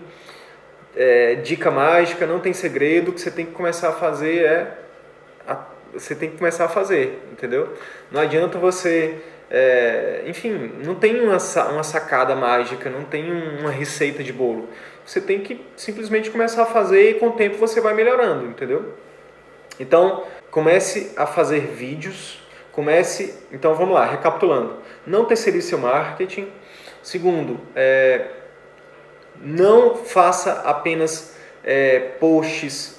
é, 0.98 1.36
dica 1.36 1.70
mágica, 1.70 2.26
não 2.26 2.40
tem 2.40 2.54
segredo. 2.54 3.12
O 3.12 3.14
que 3.14 3.22
você 3.22 3.30
tem 3.30 3.46
que 3.46 3.52
começar 3.52 3.90
a 3.90 3.94
fazer 3.94 4.44
é. 4.44 4.78
A, 5.48 5.64
você 5.94 6.16
tem 6.16 6.32
que 6.32 6.38
começar 6.38 6.66
a 6.66 6.70
fazer, 6.70 7.22
entendeu? 7.32 7.74
Não 8.12 8.20
adianta 8.20 8.58
você. 8.58 9.16
É, 9.50 10.24
enfim, 10.26 10.74
não 10.84 10.96
tem 10.96 11.22
uma, 11.22 11.38
uma 11.72 11.84
sacada 11.84 12.36
mágica, 12.36 12.90
não 12.90 13.04
tem 13.04 13.32
uma 13.32 13.70
receita 13.70 14.24
de 14.24 14.34
bolo. 14.34 14.68
Você 15.06 15.22
tem 15.22 15.40
que 15.40 15.64
simplesmente 15.78 16.30
começar 16.30 16.64
a 16.64 16.66
fazer 16.66 17.12
e 17.12 17.14
com 17.14 17.30
o 17.30 17.32
tempo 17.34 17.58
você 17.58 17.80
vai 17.80 17.94
melhorando, 17.94 18.46
entendeu? 18.46 18.94
Então, 19.80 20.26
comece 20.52 21.14
a 21.16 21.26
fazer 21.26 21.62
vídeos, 21.62 22.42
comece. 22.74 23.36
Então 23.52 23.74
vamos 23.76 23.94
lá, 23.94 24.06
recapitulando. 24.06 24.78
Não 25.06 25.24
terceirize 25.24 25.70
seu 25.70 25.78
marketing. 25.78 26.50
Segundo, 27.02 27.58
é, 27.74 28.26
não 29.42 29.96
faça 29.96 30.62
apenas 30.66 31.36
é, 31.64 32.00
posts 32.20 32.98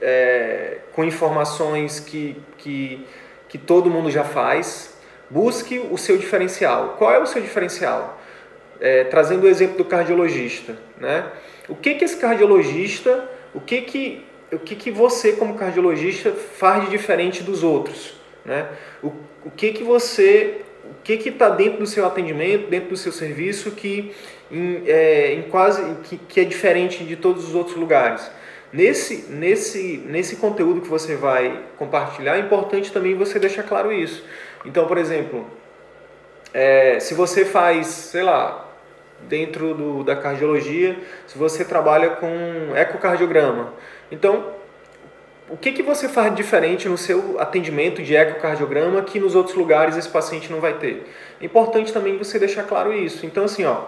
é, 0.00 0.78
com 0.92 1.04
informações 1.04 2.00
que, 2.00 2.36
que, 2.58 3.06
que 3.48 3.58
todo 3.58 3.90
mundo 3.90 4.10
já 4.10 4.24
faz. 4.24 4.96
Busque 5.28 5.78
o 5.78 5.98
seu 5.98 6.16
diferencial. 6.16 6.94
Qual 6.98 7.12
é 7.12 7.18
o 7.18 7.26
seu 7.26 7.42
diferencial? 7.42 8.20
É, 8.80 9.04
trazendo 9.04 9.44
o 9.44 9.48
exemplo 9.48 9.78
do 9.78 9.84
cardiologista. 9.84 10.76
Né? 10.98 11.26
O 11.68 11.74
que, 11.74 11.94
que 11.94 12.04
esse 12.04 12.16
cardiologista, 12.16 13.28
o 13.54 13.60
que, 13.60 13.82
que, 13.82 14.24
o 14.52 14.58
que, 14.58 14.76
que 14.76 14.90
você 14.90 15.32
como 15.32 15.56
cardiologista 15.56 16.32
faz 16.32 16.84
de 16.84 16.90
diferente 16.90 17.42
dos 17.42 17.62
outros? 17.62 18.14
Né? 18.44 18.68
O, 19.02 19.12
o 19.44 19.50
que, 19.50 19.72
que 19.72 19.82
você 19.82 20.62
o 20.84 21.02
que 21.02 21.28
está 21.28 21.48
dentro 21.48 21.80
do 21.80 21.86
seu 21.86 22.06
atendimento, 22.06 22.68
dentro 22.68 22.90
do 22.90 22.96
seu 22.96 23.12
serviço 23.12 23.72
que, 23.72 24.12
em, 24.50 24.82
é, 24.86 25.34
em 25.34 25.42
quase, 25.42 25.82
que, 26.04 26.16
que, 26.16 26.40
é 26.40 26.44
diferente 26.44 27.04
de 27.04 27.16
todos 27.16 27.48
os 27.48 27.54
outros 27.54 27.76
lugares. 27.76 28.30
Nesse, 28.72 29.30
nesse, 29.30 30.02
nesse 30.06 30.36
conteúdo 30.36 30.80
que 30.80 30.88
você 30.88 31.16
vai 31.16 31.62
compartilhar, 31.78 32.36
é 32.36 32.40
importante 32.40 32.92
também 32.92 33.14
você 33.14 33.38
deixar 33.38 33.62
claro 33.62 33.92
isso. 33.92 34.24
Então, 34.64 34.86
por 34.86 34.98
exemplo, 34.98 35.46
é, 36.52 36.98
se 37.00 37.14
você 37.14 37.44
faz, 37.44 37.86
sei 37.86 38.22
lá, 38.22 38.68
dentro 39.22 39.74
do, 39.74 40.04
da 40.04 40.16
cardiologia, 40.16 40.96
se 41.26 41.38
você 41.38 41.64
trabalha 41.64 42.10
com 42.10 42.76
ecocardiograma, 42.76 43.72
então 44.10 44.56
o 45.48 45.56
que, 45.56 45.70
que 45.70 45.82
você 45.82 46.08
faz 46.08 46.34
diferente 46.34 46.88
no 46.88 46.98
seu 46.98 47.40
atendimento 47.40 48.02
de 48.02 48.16
ecocardiograma 48.16 49.02
que 49.02 49.20
nos 49.20 49.36
outros 49.36 49.56
lugares 49.56 49.96
esse 49.96 50.08
paciente 50.08 50.50
não 50.50 50.60
vai 50.60 50.74
ter? 50.74 51.08
É 51.40 51.44
importante 51.44 51.92
também 51.92 52.18
você 52.18 52.36
deixar 52.38 52.64
claro 52.64 52.92
isso. 52.92 53.24
Então, 53.24 53.44
assim, 53.44 53.64
ó, 53.64 53.84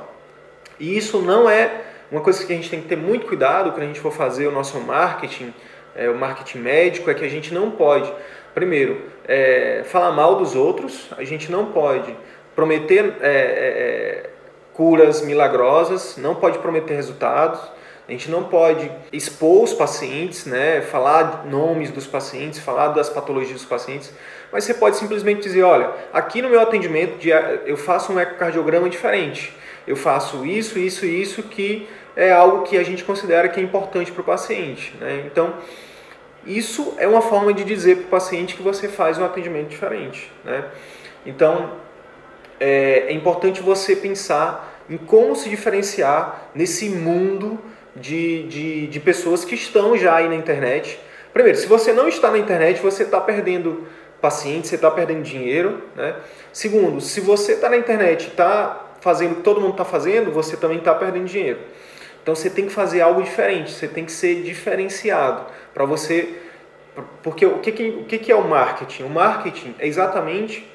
e 0.78 0.97
isso 0.97 1.20
não 1.20 1.49
é 1.49 1.82
uma 2.11 2.20
coisa 2.20 2.44
que 2.44 2.52
a 2.52 2.56
gente 2.56 2.70
tem 2.70 2.80
que 2.80 2.88
ter 2.88 2.97
muito 2.97 3.26
cuidado 3.26 3.70
quando 3.73 3.82
a 3.82 3.87
gente 3.87 4.00
for 4.00 4.12
fazer 4.12 4.47
o 4.47 4.50
nosso 4.50 4.78
marketing, 4.80 5.52
é, 5.94 6.08
o 6.08 6.14
marketing 6.14 6.58
médico, 6.58 7.11
é 7.11 7.14
que 7.14 7.25
a 7.25 7.28
gente 7.28 7.52
não 7.52 7.70
pode, 7.70 8.11
primeiro, 8.54 9.02
é, 9.26 9.82
falar 9.85 10.11
mal 10.12 10.37
dos 10.37 10.54
outros, 10.54 11.11
a 11.16 11.25
gente 11.25 11.52
não 11.52 11.66
pode 11.66 12.16
prometer 12.54 13.16
é, 13.20 13.28
é, 13.28 13.30
é 13.30 14.30
curas 14.73 15.23
milagrosas, 15.23 16.16
não 16.16 16.37
pode 16.37 16.58
prometer 16.61 16.94
resultados, 16.94 17.61
a 18.08 18.12
gente 18.12 18.30
não 18.30 18.44
pode 18.44 18.90
expor 19.12 19.64
os 19.64 19.75
pacientes, 19.75 20.47
né, 20.47 20.80
falar 20.80 21.44
nomes 21.44 21.90
dos 21.90 22.06
pacientes, 22.06 22.58
falar 22.58 22.88
das 22.88 23.11
patologias 23.11 23.61
dos 23.61 23.68
pacientes, 23.68 24.11
mas 24.50 24.64
você 24.64 24.73
pode 24.73 24.97
simplesmente 24.97 25.42
dizer, 25.42 25.62
olha, 25.62 25.90
aqui 26.11 26.40
no 26.40 26.49
meu 26.49 26.61
atendimento 26.61 27.18
eu 27.66 27.76
faço 27.76 28.12
um 28.12 28.18
ecocardiograma 28.18 28.88
diferente. 28.88 29.54
Eu 29.88 29.97
faço 29.97 30.45
isso, 30.45 30.78
isso 30.78 31.07
e 31.07 31.23
isso 31.23 31.42
que 31.45 31.88
é 32.14 32.30
algo 32.30 32.62
que 32.62 32.76
a 32.76 32.83
gente 32.83 33.02
considera 33.02 33.49
que 33.49 33.59
é 33.59 33.62
importante 33.62 34.12
para 34.12 34.21
o 34.21 34.25
paciente. 34.25 34.95
Né? 35.00 35.23
Então, 35.25 35.54
isso 36.45 36.95
é 36.99 37.09
uma 37.09 37.23
forma 37.23 37.54
de 37.54 37.64
dizer 37.64 37.97
para 37.97 38.04
o 38.04 38.09
paciente 38.09 38.54
que 38.54 38.62
você 38.62 38.87
faz 38.87 39.16
um 39.16 39.25
atendimento 39.25 39.68
diferente. 39.68 40.30
Né? 40.45 40.62
Então, 41.25 41.73
é, 42.61 43.07
é 43.09 43.12
importante 43.12 43.62
você 43.62 43.97
pensar 43.97 44.78
em 44.90 44.99
como 44.99 45.35
se 45.35 45.49
diferenciar 45.49 46.50
nesse 46.54 46.90
mundo 46.90 47.59
de, 47.97 48.42
de, 48.42 48.87
de 48.88 49.00
pessoas 49.00 49.42
que 49.42 49.54
estão 49.54 49.97
já 49.97 50.16
aí 50.16 50.28
na 50.28 50.35
internet. 50.35 51.00
Primeiro, 51.33 51.57
se 51.57 51.66
você 51.66 51.95
não 51.95 52.09
está 52.09 52.30
na 52.30 52.37
internet, 52.37 52.78
você 52.83 53.04
está 53.04 53.23
perdendo 53.23 53.87
pacientes, 54.21 54.68
você 54.68 54.75
está 54.75 54.90
perdendo 54.90 55.23
dinheiro. 55.23 55.83
Né? 55.97 56.14
Segundo, 56.52 57.00
se 57.00 57.23
você 57.23 57.52
está 57.52 57.71
na 57.71 57.78
internet 57.78 58.28
está 58.28 58.85
fazendo 59.00 59.32
o 59.32 59.34
que 59.36 59.42
todo 59.42 59.60
mundo 59.60 59.72
está 59.72 59.84
fazendo, 59.84 60.30
você 60.30 60.56
também 60.56 60.78
está 60.78 60.94
perdendo 60.94 61.26
dinheiro. 61.26 61.60
Então 62.22 62.34
você 62.34 62.50
tem 62.50 62.66
que 62.66 62.72
fazer 62.72 63.00
algo 63.00 63.22
diferente, 63.22 63.70
você 63.70 63.88
tem 63.88 64.04
que 64.04 64.12
ser 64.12 64.42
diferenciado 64.42 65.46
para 65.72 65.84
você. 65.84 66.34
Porque 67.22 67.46
o 67.46 67.58
que, 67.58 67.72
que, 67.72 67.88
o 67.90 68.04
que, 68.04 68.18
que 68.18 68.32
é 68.32 68.36
o 68.36 68.46
marketing? 68.46 69.04
O 69.04 69.08
marketing 69.08 69.74
é 69.78 69.86
exatamente 69.86 70.68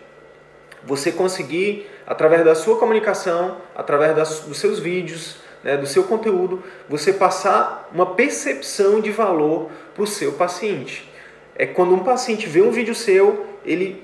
você 0.83 1.11
conseguir, 1.11 1.89
através 2.05 2.43
da 2.43 2.55
sua 2.55 2.77
comunicação, 2.77 3.57
através 3.75 4.15
das, 4.15 4.39
dos 4.41 4.57
seus 4.57 4.79
vídeos, 4.79 5.37
né, 5.63 5.77
do 5.77 5.85
seu 5.85 6.03
conteúdo, 6.03 6.63
você 6.89 7.13
passar 7.13 7.89
uma 7.93 8.15
percepção 8.15 8.99
de 8.99 9.11
valor 9.11 9.69
para 9.93 10.03
o 10.03 10.07
seu 10.07 10.33
paciente. 10.33 11.09
É 11.55 11.65
quando 11.65 11.93
um 11.93 11.99
paciente 11.99 12.47
vê 12.47 12.61
um 12.61 12.71
vídeo 12.71 12.95
seu, 12.95 13.45
ele 13.63 14.03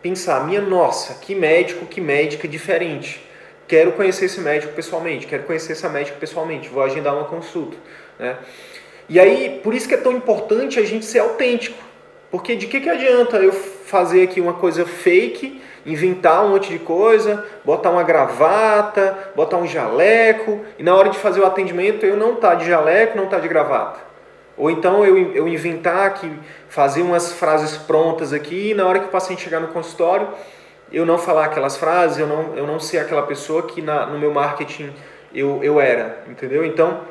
pensar, 0.00 0.46
minha 0.46 0.60
nossa, 0.60 1.14
que 1.14 1.34
médico, 1.34 1.84
que 1.84 2.00
médica 2.00 2.48
diferente. 2.48 3.28
Quero 3.70 3.92
conhecer 3.92 4.24
esse 4.24 4.40
médico 4.40 4.72
pessoalmente, 4.72 5.28
quero 5.28 5.44
conhecer 5.44 5.74
essa 5.74 5.88
médica 5.88 6.16
pessoalmente, 6.18 6.68
vou 6.68 6.82
agendar 6.82 7.14
uma 7.14 7.26
consulta. 7.26 7.76
Né? 8.18 8.36
E 9.08 9.20
aí, 9.20 9.60
por 9.62 9.72
isso 9.72 9.86
que 9.86 9.94
é 9.94 9.96
tão 9.96 10.10
importante 10.10 10.80
a 10.80 10.84
gente 10.84 11.04
ser 11.04 11.20
autêntico. 11.20 11.80
Porque 12.32 12.56
de 12.56 12.66
que, 12.66 12.80
que 12.80 12.90
adianta 12.90 13.36
eu 13.36 13.52
fazer 13.52 14.24
aqui 14.24 14.40
uma 14.40 14.54
coisa 14.54 14.84
fake 14.84 15.62
inventar 15.86 16.44
um 16.44 16.48
monte 16.48 16.68
de 16.68 16.80
coisa, 16.80 17.46
botar 17.64 17.90
uma 17.90 18.02
gravata, 18.02 19.16
botar 19.36 19.58
um 19.58 19.66
jaleco, 19.68 20.62
e 20.76 20.82
na 20.82 20.92
hora 20.96 21.08
de 21.08 21.18
fazer 21.18 21.38
o 21.38 21.46
atendimento 21.46 22.04
eu 22.04 22.16
não 22.16 22.34
tá 22.34 22.56
de 22.56 22.66
jaleco, 22.66 23.16
não 23.16 23.26
tá 23.26 23.38
de 23.38 23.46
gravata. 23.46 24.00
Ou 24.56 24.68
então 24.68 25.04
eu, 25.04 25.16
eu 25.32 25.46
inventar 25.46 26.12
que 26.14 26.28
fazer 26.68 27.02
umas 27.02 27.32
frases 27.34 27.76
prontas 27.76 28.32
aqui, 28.32 28.70
e 28.70 28.74
na 28.74 28.84
hora 28.84 28.98
que 28.98 29.06
o 29.06 29.10
paciente 29.10 29.44
chegar 29.44 29.60
no 29.60 29.68
consultório, 29.68 30.26
eu 30.92 31.06
não 31.06 31.18
falar 31.18 31.46
aquelas 31.46 31.76
frases, 31.76 32.18
eu 32.18 32.26
não, 32.26 32.56
eu 32.56 32.66
não 32.66 32.80
ser 32.80 32.98
aquela 32.98 33.22
pessoa 33.22 33.62
que 33.62 33.80
na, 33.80 34.06
no 34.06 34.18
meu 34.18 34.32
marketing 34.32 34.92
eu, 35.34 35.62
eu 35.62 35.80
era, 35.80 36.24
entendeu? 36.28 36.64
Então, 36.64 37.02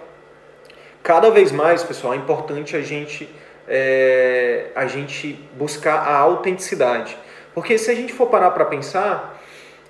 cada 1.01 1.29
vez 1.29 1.51
mais, 1.51 1.83
pessoal, 1.83 2.13
é 2.13 2.17
importante 2.17 2.75
a 2.75 2.81
gente, 2.81 3.29
é, 3.67 4.67
a 4.75 4.86
gente 4.88 5.33
buscar 5.57 5.95
a 5.95 6.17
autenticidade. 6.17 7.17
Porque 7.53 7.77
se 7.77 7.89
a 7.89 7.95
gente 7.95 8.13
for 8.13 8.27
parar 8.27 8.51
para 8.51 8.65
pensar, 8.65 9.41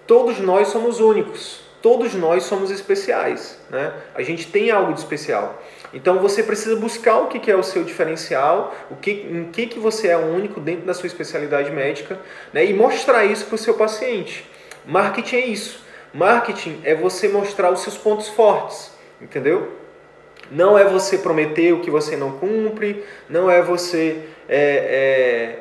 todos 0.05 0.39
nós 0.39 0.67
somos 0.69 1.00
únicos, 1.00 1.62
todos 1.81 2.13
nós 2.13 2.43
somos 2.43 2.72
especiais, 2.72 3.60
né? 3.69 3.93
A 4.13 4.22
gente 4.22 4.48
tem 4.48 4.72
algo 4.72 4.93
de 4.93 5.00
especial. 5.00 5.62
Então 5.93 6.19
você 6.19 6.43
precisa 6.43 6.75
buscar 6.75 7.17
o 7.17 7.27
que 7.27 7.50
é 7.50 7.55
o 7.55 7.63
seu 7.63 7.84
diferencial, 7.84 8.75
o 8.91 8.96
que, 8.96 9.12
em 9.12 9.46
que, 9.51 9.65
que 9.65 9.79
você 9.79 10.10
é 10.10 10.17
único 10.17 10.60
dentro 10.60 10.86
da 10.86 10.93
sua 10.93 11.08
especialidade 11.08 11.72
médica, 11.72 12.19
né? 12.53 12.65
e 12.65 12.74
mostrar 12.74 13.25
isso 13.25 13.46
para 13.46 13.55
o 13.55 13.58
seu 13.58 13.74
paciente. 13.74 14.50
Marketing 14.86 15.36
é 15.36 15.46
isso. 15.48 15.84
Marketing 16.13 16.81
é 16.84 16.96
você 16.96 17.27
mostrar 17.27 17.72
os 17.72 17.81
seus 17.81 17.98
pontos 17.98 18.27
fortes, 18.27 18.91
entendeu? 19.22 19.74
Não 20.51 20.77
é 20.77 20.84
você 20.84 21.17
prometer 21.17 21.74
o 21.74 21.81
que 21.81 21.91
você 21.91 22.15
não 22.15 22.31
cumpre, 22.31 23.03
não 23.29 23.50
é 23.50 23.62
você 23.62 24.24
é, 24.48 25.60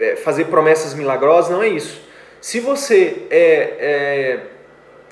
é, 0.00 0.10
é, 0.12 0.16
fazer 0.16 0.44
promessas 0.44 0.94
milagrosas, 0.94 1.50
não 1.50 1.62
é 1.62 1.68
isso. 1.68 2.00
Se 2.40 2.60
você 2.60 3.26
é, 3.30 4.38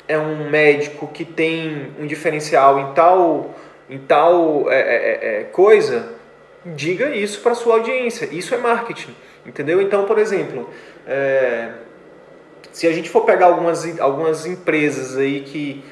é, 0.09 0.15
é 0.15 0.19
um 0.19 0.49
médico 0.49 1.09
que 1.09 1.25
tem 1.25 1.93
um 1.99 2.07
diferencial 2.07 2.79
em 2.79 2.95
tal, 2.95 3.57
em 3.89 3.99
tal 3.99 4.71
é, 4.71 4.81
é, 4.81 5.41
é 5.41 5.45
coisa, 5.45 6.13
diga 6.65 7.15
isso 7.15 7.41
para 7.41 7.55
sua 7.55 7.75
audiência. 7.75 8.29
Isso 8.33 8.55
é 8.55 8.59
marketing, 8.59 9.15
entendeu? 9.45 9.81
Então, 9.81 10.05
por 10.05 10.19
exemplo, 10.19 10.69
se 12.73 12.87
a 12.87 12.93
gente 12.93 13.09
for 13.09 13.23
pegar 13.23 13.47
algumas, 13.47 14.01
algumas 14.01 14.47
empresas 14.47 15.17
aí 15.17 15.43
que, 15.43 15.85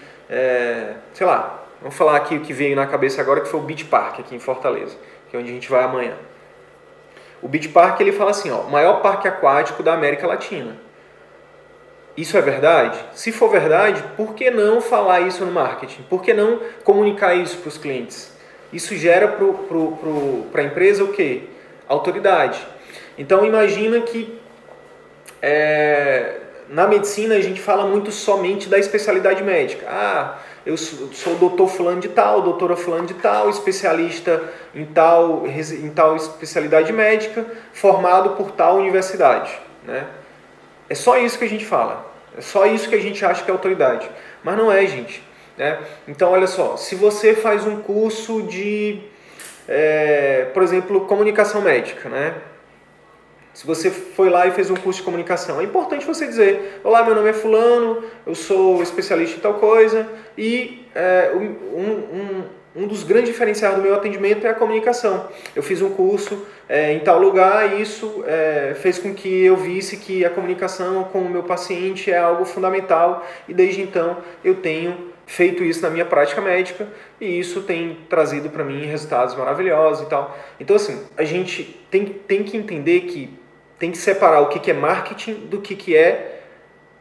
sei 1.12 1.26
lá, 1.26 1.64
vamos 1.80 1.96
falar 1.96 2.16
aqui 2.16 2.36
o 2.36 2.40
que 2.40 2.52
veio 2.52 2.74
na 2.74 2.86
cabeça 2.86 3.20
agora, 3.20 3.40
que 3.40 3.48
foi 3.48 3.60
o 3.60 3.62
Beach 3.62 3.84
Park 3.84 4.20
aqui 4.20 4.34
em 4.34 4.40
Fortaleza, 4.40 4.96
que 5.30 5.36
é 5.36 5.38
onde 5.38 5.50
a 5.50 5.54
gente 5.54 5.70
vai 5.70 5.84
amanhã. 5.84 6.14
O 7.40 7.48
Beach 7.48 7.68
Park 7.68 8.00
ele 8.00 8.12
fala 8.12 8.30
assim, 8.30 8.50
ó, 8.50 8.62
maior 8.62 9.02
parque 9.02 9.28
aquático 9.28 9.82
da 9.82 9.94
América 9.94 10.26
Latina. 10.26 10.76
Isso 12.16 12.36
é 12.36 12.40
verdade? 12.40 12.98
Se 13.14 13.32
for 13.32 13.50
verdade, 13.50 14.02
por 14.16 14.34
que 14.34 14.50
não 14.50 14.80
falar 14.80 15.20
isso 15.22 15.44
no 15.44 15.50
marketing? 15.50 16.02
Por 16.02 16.22
que 16.22 16.32
não 16.32 16.60
comunicar 16.84 17.34
isso 17.34 17.58
para 17.58 17.68
os 17.68 17.78
clientes? 17.78 18.32
Isso 18.72 18.96
gera 18.96 19.28
para 19.28 20.62
a 20.62 20.64
empresa 20.64 21.02
o 21.02 21.08
quê? 21.08 21.42
Autoridade. 21.88 22.64
Então 23.18 23.44
imagina 23.44 24.00
que 24.00 24.38
é, 25.42 26.36
na 26.68 26.86
medicina 26.86 27.34
a 27.34 27.40
gente 27.40 27.60
fala 27.60 27.86
muito 27.86 28.10
somente 28.10 28.68
da 28.68 28.78
especialidade 28.78 29.42
médica. 29.42 29.86
Ah, 29.88 30.38
eu 30.64 30.76
sou 30.76 31.36
doutor 31.36 31.68
fulano 31.68 32.00
de 32.00 32.08
tal, 32.08 32.42
doutora 32.42 32.76
fulano 32.76 33.06
de 33.06 33.14
tal, 33.14 33.50
especialista 33.50 34.42
em 34.74 34.84
tal, 34.84 35.46
em 35.46 35.90
tal 35.90 36.16
especialidade 36.16 36.92
médica, 36.92 37.44
formado 37.72 38.30
por 38.30 38.52
tal 38.52 38.76
universidade. 38.76 39.58
Né? 39.84 40.06
É 40.88 40.94
só 40.94 41.18
isso 41.18 41.38
que 41.38 41.44
a 41.44 41.48
gente 41.48 41.64
fala. 41.64 42.12
É 42.36 42.40
só 42.40 42.66
isso 42.66 42.88
que 42.88 42.94
a 42.94 43.00
gente 43.00 43.24
acha 43.24 43.44
que 43.44 43.50
é 43.50 43.52
autoridade. 43.52 44.08
Mas 44.42 44.56
não 44.56 44.70
é, 44.70 44.86
gente. 44.86 45.22
Né? 45.56 45.78
Então, 46.08 46.32
olha 46.32 46.46
só, 46.46 46.76
se 46.76 46.94
você 46.94 47.34
faz 47.34 47.66
um 47.66 47.80
curso 47.80 48.42
de, 48.42 49.00
é, 49.68 50.50
por 50.52 50.62
exemplo, 50.62 51.02
comunicação 51.02 51.62
médica, 51.62 52.08
né? 52.08 52.34
Se 53.52 53.64
você 53.64 53.88
foi 53.88 54.28
lá 54.30 54.48
e 54.48 54.50
fez 54.50 54.68
um 54.68 54.74
curso 54.74 54.98
de 54.98 55.04
comunicação, 55.04 55.60
é 55.60 55.62
importante 55.64 56.04
você 56.04 56.26
dizer: 56.26 56.80
Olá, 56.82 57.04
meu 57.04 57.14
nome 57.14 57.30
é 57.30 57.32
Fulano, 57.32 58.02
eu 58.26 58.34
sou 58.34 58.82
especialista 58.82 59.36
em 59.36 59.40
tal 59.40 59.54
coisa, 59.54 60.08
e 60.36 60.88
é, 60.92 61.30
um, 61.32 61.44
um, 61.78 62.44
um, 62.74 62.86
dos 62.86 63.04
grandes 63.04 63.30
diferenciais 63.30 63.76
do 63.76 63.82
meu 63.82 63.94
atendimento 63.94 64.46
é 64.46 64.50
a 64.50 64.54
comunicação. 64.54 65.28
Eu 65.54 65.62
fiz 65.62 65.80
um 65.80 65.90
curso 65.90 66.44
é, 66.68 66.92
em 66.92 67.00
tal 67.00 67.18
lugar 67.18 67.72
e 67.72 67.82
isso 67.82 68.24
é, 68.26 68.74
fez 68.74 68.98
com 68.98 69.14
que 69.14 69.44
eu 69.44 69.56
visse 69.56 69.96
que 69.96 70.24
a 70.24 70.30
comunicação 70.30 71.04
com 71.04 71.20
o 71.20 71.30
meu 71.30 71.42
paciente 71.42 72.10
é 72.10 72.18
algo 72.18 72.44
fundamental, 72.44 73.24
e 73.48 73.54
desde 73.54 73.80
então 73.80 74.18
eu 74.44 74.56
tenho 74.56 75.12
feito 75.26 75.64
isso 75.64 75.80
na 75.82 75.90
minha 75.90 76.04
prática 76.04 76.40
médica 76.40 76.86
e 77.20 77.38
isso 77.38 77.62
tem 77.62 77.98
trazido 78.08 78.50
para 78.50 78.64
mim 78.64 78.84
resultados 78.84 79.34
maravilhosos 79.34 80.06
e 80.06 80.10
tal. 80.10 80.36
Então, 80.60 80.76
assim, 80.76 81.02
a 81.16 81.24
gente 81.24 81.80
tem, 81.90 82.04
tem 82.04 82.42
que 82.42 82.56
entender 82.56 83.02
que 83.02 83.38
tem 83.78 83.90
que 83.90 83.98
separar 83.98 84.40
o 84.40 84.48
que, 84.48 84.58
que 84.58 84.70
é 84.70 84.74
marketing 84.74 85.46
do 85.46 85.60
que, 85.60 85.74
que 85.74 85.96
é 85.96 86.42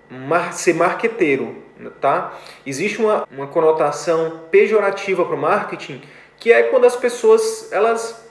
mar 0.09 0.53
ser 0.53 0.73
marqueteiro, 0.73 1.62
tá? 1.99 2.33
Existe 2.65 2.99
uma, 2.99 3.27
uma 3.31 3.47
conotação 3.47 4.41
pejorativa 4.51 5.25
para 5.25 5.35
o 5.35 5.37
marketing, 5.37 6.01
que 6.37 6.51
é 6.51 6.63
quando 6.63 6.85
as 6.85 6.95
pessoas 6.95 7.71
elas 7.71 8.23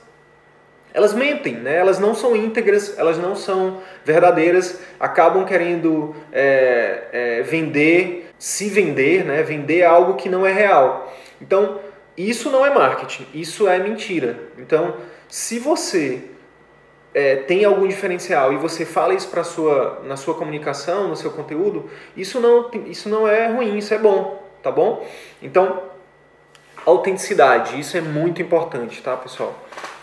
elas 0.94 1.14
mentem, 1.14 1.54
né? 1.54 1.76
elas 1.76 1.98
não 1.98 2.14
são 2.14 2.36
íntegras, 2.36 2.98
elas 2.98 3.16
não 3.16 3.34
são 3.34 3.80
verdadeiras, 4.04 4.78
acabam 5.00 5.44
querendo 5.44 6.14
é, 6.30 7.04
é, 7.12 7.42
vender, 7.42 8.30
se 8.38 8.68
vender, 8.68 9.24
né? 9.24 9.42
vender 9.42 9.84
algo 9.84 10.14
que 10.14 10.28
não 10.28 10.46
é 10.46 10.52
real. 10.52 11.10
Então, 11.40 11.80
isso 12.16 12.50
não 12.50 12.64
é 12.64 12.68
marketing, 12.68 13.26
isso 13.32 13.66
é 13.66 13.78
mentira. 13.78 14.38
Então, 14.58 14.96
se 15.28 15.58
você 15.58 16.22
é, 17.14 17.36
tem 17.36 17.64
algum 17.64 17.86
diferencial 17.86 18.52
e 18.52 18.56
você 18.56 18.86
fala 18.86 19.14
isso 19.14 19.28
para 19.28 19.44
sua 19.44 20.00
na 20.04 20.16
sua 20.16 20.34
comunicação, 20.34 21.08
no 21.08 21.16
seu 21.16 21.30
conteúdo, 21.30 21.90
isso 22.16 22.40
não 22.40 22.70
isso 22.86 23.08
não 23.08 23.28
é 23.28 23.48
ruim, 23.48 23.76
isso 23.76 23.92
é 23.92 23.98
bom, 23.98 24.42
tá 24.62 24.70
bom? 24.70 25.06
Então, 25.42 25.82
autenticidade, 26.86 27.78
isso 27.78 27.96
é 27.96 28.00
muito 28.00 28.40
importante, 28.40 29.02
tá, 29.02 29.16
pessoal? 29.16 29.54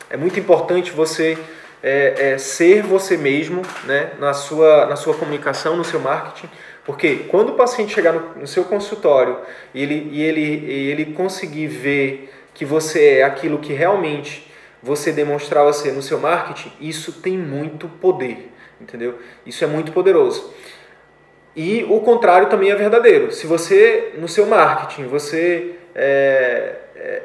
É 0.10 0.18
muito 0.18 0.40
importante 0.40 0.92
você 0.92 1.38
é, 1.82 2.34
é, 2.34 2.38
ser 2.38 2.84
você 2.84 3.18
mesmo, 3.18 3.62
né, 3.86 4.12
na 4.20 4.34
sua 4.34 4.86
na 4.86 4.96
sua 4.96 5.16
comunicação, 5.16 5.76
no 5.76 5.84
seu 5.84 6.00
marketing, 6.00 6.50
porque 6.86 7.26
quando 7.30 7.50
o 7.50 7.56
paciente 7.56 7.94
chegar 7.94 8.14
no, 8.14 8.42
no 8.42 8.48
seu 8.48 8.66
consultório 8.66 9.38
e 9.74 9.82
ele 9.82 10.10
e 10.12 10.22
ele 10.22 10.42
e 10.42 10.92
ele 10.92 11.06
conseguir 11.14 11.68
ver 11.68 12.34
que 12.54 12.66
você 12.66 13.20
é 13.20 13.24
aquilo 13.24 13.58
que 13.58 13.74
realmente 13.74 14.49
você 14.82 15.12
demonstrar 15.12 15.64
você 15.66 15.92
no 15.92 16.02
seu 16.02 16.20
marketing, 16.20 16.72
isso 16.80 17.14
tem 17.22 17.38
muito 17.38 17.88
poder, 17.88 18.52
entendeu? 18.80 19.20
Isso 19.46 19.64
é 19.64 19.68
muito 19.68 19.92
poderoso. 19.92 20.54
E 21.56 21.84
o 21.90 22.00
contrário 22.00 22.48
também 22.48 22.72
é 22.72 22.76
verdadeiro. 22.76 23.32
Se 23.32 23.46
você, 23.46 24.14
no 24.18 24.28
seu 24.28 24.46
marketing, 24.46 25.08
você 25.08 25.76
é, 25.94 26.76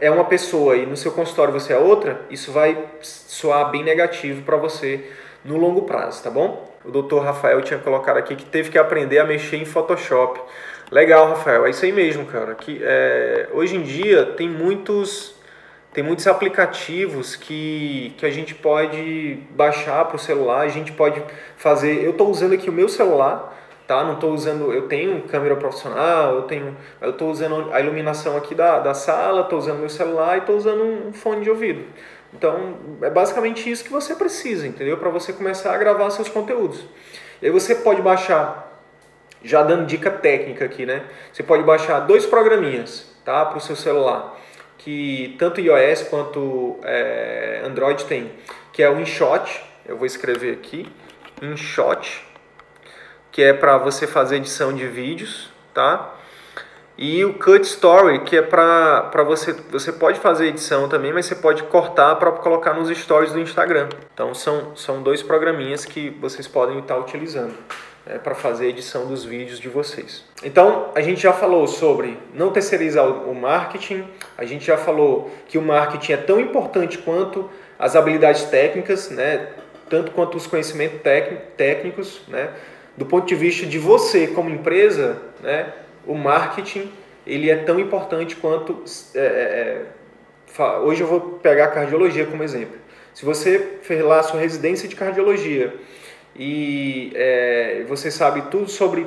é 0.00 0.10
uma 0.10 0.24
pessoa 0.24 0.76
e 0.76 0.86
no 0.86 0.96
seu 0.96 1.12
consultório 1.12 1.52
você 1.52 1.72
é 1.72 1.78
outra, 1.78 2.22
isso 2.30 2.50
vai 2.50 2.76
soar 3.00 3.70
bem 3.70 3.84
negativo 3.84 4.42
para 4.42 4.56
você 4.56 5.04
no 5.44 5.56
longo 5.56 5.82
prazo, 5.82 6.22
tá 6.22 6.30
bom? 6.30 6.72
O 6.84 6.90
doutor 6.90 7.22
Rafael 7.22 7.60
tinha 7.62 7.78
colocado 7.78 8.16
aqui 8.16 8.34
que 8.34 8.44
teve 8.44 8.70
que 8.70 8.78
aprender 8.78 9.18
a 9.18 9.24
mexer 9.24 9.56
em 9.56 9.64
Photoshop. 9.64 10.40
Legal, 10.90 11.28
Rafael, 11.28 11.66
é 11.66 11.70
isso 11.70 11.84
aí 11.84 11.92
mesmo, 11.92 12.26
cara. 12.26 12.54
Que, 12.54 12.80
é, 12.82 13.48
hoje 13.52 13.76
em 13.76 13.82
dia 13.82 14.26
tem 14.26 14.48
muitos 14.48 15.33
tem 15.94 16.02
muitos 16.02 16.26
aplicativos 16.26 17.36
que, 17.36 18.12
que 18.18 18.26
a 18.26 18.30
gente 18.30 18.52
pode 18.52 19.38
baixar 19.50 20.04
para 20.06 20.16
o 20.16 20.18
celular, 20.18 20.62
a 20.62 20.68
gente 20.68 20.90
pode 20.90 21.22
fazer. 21.56 22.02
Eu 22.02 22.10
estou 22.10 22.28
usando 22.28 22.52
aqui 22.52 22.68
o 22.68 22.72
meu 22.72 22.88
celular, 22.88 23.56
tá? 23.86 24.02
Não 24.02 24.14
estou 24.14 24.32
usando. 24.32 24.72
Eu 24.72 24.88
tenho 24.88 25.22
câmera 25.22 25.54
profissional, 25.54 26.34
eu 26.34 26.42
tenho. 26.42 26.76
Eu 27.00 27.10
estou 27.10 27.30
usando 27.30 27.72
a 27.72 27.80
iluminação 27.80 28.36
aqui 28.36 28.56
da, 28.56 28.80
da 28.80 28.92
sala, 28.92 29.42
estou 29.42 29.56
usando 29.56 29.78
meu 29.78 29.88
celular 29.88 30.36
e 30.36 30.40
estou 30.40 30.56
usando 30.56 30.82
um 30.82 31.12
fone 31.12 31.44
de 31.44 31.50
ouvido. 31.50 31.84
Então 32.32 32.74
é 33.00 33.08
basicamente 33.08 33.70
isso 33.70 33.84
que 33.84 33.92
você 33.92 34.16
precisa, 34.16 34.66
entendeu? 34.66 34.96
Para 34.96 35.10
você 35.10 35.32
começar 35.32 35.72
a 35.72 35.78
gravar 35.78 36.10
seus 36.10 36.28
conteúdos. 36.28 36.84
E 37.40 37.46
aí 37.46 37.52
você 37.52 37.72
pode 37.72 38.02
baixar, 38.02 38.82
já 39.44 39.62
dando 39.62 39.86
dica 39.86 40.10
técnica 40.10 40.64
aqui, 40.64 40.84
né? 40.84 41.04
Você 41.32 41.44
pode 41.44 41.62
baixar 41.62 42.00
dois 42.00 42.26
programinhas, 42.26 43.08
tá? 43.24 43.44
Para 43.44 43.58
o 43.58 43.60
seu 43.60 43.76
celular 43.76 44.42
que 44.84 45.34
tanto 45.38 45.62
iOS 45.62 46.02
quanto 46.02 46.78
é, 46.82 47.62
Android 47.64 48.04
tem, 48.04 48.30
que 48.70 48.82
é 48.82 48.90
o 48.90 49.00
InShot, 49.00 49.64
eu 49.86 49.96
vou 49.96 50.04
escrever 50.04 50.52
aqui, 50.52 50.86
InShot, 51.40 52.22
que 53.32 53.42
é 53.42 53.54
para 53.54 53.78
você 53.78 54.06
fazer 54.06 54.36
edição 54.36 54.74
de 54.74 54.86
vídeos, 54.86 55.48
tá? 55.72 56.14
E 56.98 57.24
o 57.24 57.32
Cut 57.34 57.62
Story, 57.62 58.20
que 58.20 58.36
é 58.36 58.42
para 58.42 59.22
você, 59.24 59.52
você 59.70 59.90
pode 59.90 60.20
fazer 60.20 60.48
edição 60.48 60.86
também, 60.86 61.14
mas 61.14 61.24
você 61.24 61.34
pode 61.34 61.62
cortar 61.64 62.16
para 62.16 62.30
colocar 62.32 62.74
nos 62.74 62.94
stories 62.96 63.32
do 63.32 63.40
Instagram. 63.40 63.88
Então 64.12 64.34
são, 64.34 64.76
são 64.76 65.02
dois 65.02 65.22
programinhas 65.22 65.86
que 65.86 66.10
vocês 66.10 66.46
podem 66.46 66.78
estar 66.78 66.98
utilizando 66.98 67.54
é, 68.06 68.18
para 68.18 68.34
fazer 68.34 68.66
a 68.66 68.68
edição 68.68 69.06
dos 69.06 69.24
vídeos 69.24 69.58
de 69.58 69.68
vocês. 69.68 70.24
Então, 70.42 70.90
a 70.94 71.00
gente 71.00 71.22
já 71.22 71.32
falou 71.32 71.66
sobre 71.66 72.18
não 72.34 72.50
terceirizar 72.50 73.06
o 73.06 73.34
marketing, 73.34 74.04
a 74.36 74.44
gente 74.44 74.66
já 74.66 74.76
falou 74.76 75.30
que 75.48 75.56
o 75.56 75.62
marketing 75.62 76.12
é 76.12 76.16
tão 76.16 76.40
importante 76.40 76.98
quanto 76.98 77.48
as 77.78 77.96
habilidades 77.96 78.44
técnicas, 78.44 79.10
né? 79.10 79.48
tanto 79.88 80.12
quanto 80.12 80.36
os 80.36 80.46
conhecimentos 80.46 81.00
técnicos. 81.56 82.22
Né? 82.28 82.50
Do 82.96 83.06
ponto 83.06 83.26
de 83.26 83.34
vista 83.34 83.66
de 83.66 83.78
você 83.78 84.26
como 84.28 84.50
empresa, 84.50 85.18
né? 85.42 85.72
o 86.06 86.14
marketing 86.14 86.90
ele 87.26 87.50
é 87.50 87.56
tão 87.56 87.80
importante 87.80 88.36
quanto... 88.36 88.84
É, 89.14 89.18
é, 89.18 89.82
é 90.60 90.74
hoje 90.82 91.00
eu 91.00 91.06
vou 91.06 91.20
pegar 91.42 91.64
a 91.64 91.68
cardiologia 91.68 92.26
como 92.26 92.42
exemplo. 92.42 92.78
Se 93.12 93.24
você 93.24 93.78
fez 93.82 94.04
lá 94.04 94.20
a 94.20 94.22
sua 94.22 94.40
residência 94.40 94.88
de 94.88 94.94
cardiologia 94.94 95.74
e 96.36 97.12
é, 97.14 97.84
você 97.88 98.10
sabe 98.10 98.42
tudo 98.50 98.68
sobre 98.68 99.06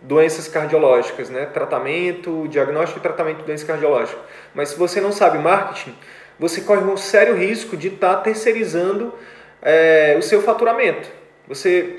doenças 0.00 0.48
cardiológicas, 0.48 1.28
né? 1.28 1.46
tratamento, 1.46 2.46
diagnóstico 2.48 2.98
e 2.98 3.02
tratamento 3.02 3.38
de 3.38 3.44
doenças 3.44 3.66
cardiológicas. 3.66 4.20
Mas 4.54 4.70
se 4.70 4.78
você 4.78 5.00
não 5.00 5.12
sabe 5.12 5.38
marketing, 5.38 5.94
você 6.38 6.60
corre 6.62 6.82
um 6.82 6.96
sério 6.96 7.36
risco 7.36 7.76
de 7.76 7.88
estar 7.88 8.16
tá 8.16 8.20
terceirizando 8.22 9.12
é, 9.60 10.16
o 10.18 10.22
seu 10.22 10.40
faturamento. 10.42 11.08
Você, 11.48 11.96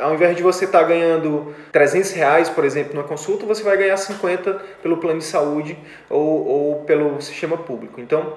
ao 0.00 0.14
invés 0.14 0.34
de 0.34 0.42
você 0.42 0.64
estar 0.64 0.80
tá 0.80 0.84
ganhando 0.84 1.54
300 1.70 2.12
reais, 2.12 2.48
por 2.48 2.64
exemplo, 2.64 2.94
numa 2.94 3.06
consulta, 3.06 3.44
você 3.44 3.62
vai 3.62 3.76
ganhar 3.76 3.96
50 3.96 4.54
pelo 4.82 4.96
plano 4.96 5.18
de 5.18 5.26
saúde 5.26 5.78
ou, 6.08 6.46
ou 6.46 6.84
pelo 6.84 7.20
sistema 7.20 7.56
público. 7.58 8.00
Então, 8.00 8.34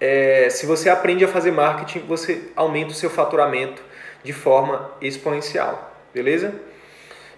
é, 0.00 0.48
se 0.50 0.66
você 0.66 0.88
aprende 0.88 1.24
a 1.24 1.28
fazer 1.28 1.50
marketing, 1.50 2.06
você 2.06 2.44
aumenta 2.56 2.90
o 2.90 2.94
seu 2.94 3.10
faturamento 3.10 3.82
de 4.24 4.32
forma 4.32 4.90
exponencial, 5.00 5.94
beleza? 6.12 6.54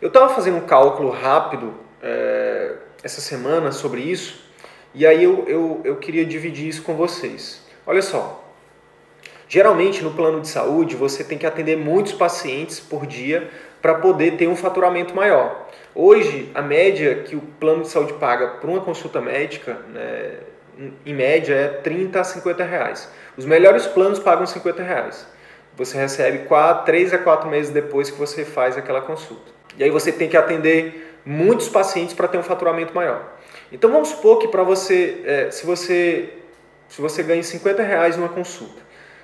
Eu 0.01 0.09
estava 0.09 0.33
fazendo 0.33 0.59
um 0.59 0.67
cálculo 0.67 1.11
rápido 1.11 1.75
é, 2.01 2.75
essa 3.03 3.21
semana 3.21 3.73
sobre 3.73 4.01
isso 4.01 4.47
e 4.95 5.05
aí 5.05 5.25
eu, 5.25 5.45
eu, 5.49 5.81
eu 5.85 5.97
queria 5.97 6.25
dividir 6.25 6.69
isso 6.69 6.83
com 6.83 6.95
vocês. 6.95 7.61
Olha 7.85 8.01
só, 8.01 8.45
geralmente 9.49 10.03
no 10.03 10.13
plano 10.13 10.41
de 10.41 10.49
saúde 10.49 10.95
você 10.95 11.25
tem 11.25 11.37
que 11.37 11.47
atender 11.47 11.77
muitos 11.77 12.13
pacientes 12.13 12.79
por 12.79 13.05
dia 13.05 13.51
para 13.83 13.95
poder 13.95 14.37
ter 14.37 14.47
um 14.47 14.57
faturamento 14.57 15.15
maior. 15.15 15.69
Hoje, 15.95 16.51
a 16.55 16.63
média 16.63 17.23
que 17.23 17.35
o 17.35 17.41
plano 17.41 17.83
de 17.83 17.89
saúde 17.89 18.13
paga 18.15 18.49
por 18.61 18.71
uma 18.71 18.81
consulta 18.81 19.21
médica, 19.21 19.75
né, 19.93 20.35
em 21.05 21.15
média, 21.15 21.55
é 21.55 21.69
30 21.69 22.21
a 22.21 22.25
50 22.25 22.65
reais. 22.65 23.11
Os 23.37 23.45
melhores 23.45 23.87
planos 23.87 24.19
pagam 24.19 24.47
50 24.47 24.83
reais 24.83 25.27
você 25.77 25.99
recebe 25.99 26.47
4, 26.47 26.85
3 26.87 27.15
a 27.15 27.19
4 27.19 27.49
meses 27.49 27.73
depois 27.73 28.11
que 28.11 28.19
você 28.19 28.45
faz 28.45 28.77
aquela 28.77 29.01
consulta. 29.01 29.53
E 29.77 29.85
aí 29.85 29.91
você 29.91 30.11
tem 30.11 30.29
que 30.29 30.37
atender 30.37 31.19
muitos 31.25 31.69
pacientes 31.69 32.15
para 32.15 32.27
ter 32.29 32.39
um 32.39 32.43
faturamento 32.43 32.95
maior. 32.95 33.37
Então 33.71 33.91
vamos 33.91 34.09
supor 34.09 34.39
que 34.39 34.49
para 34.49 34.63
você, 34.63 35.23
é, 35.25 35.51
se 35.51 35.67
você 35.67 36.33
se 36.89 37.01
você 37.01 37.23
ganha 37.23 37.43
50 37.43 37.83
reais 37.83 38.17
numa 38.17 38.29
consulta, 38.29 38.81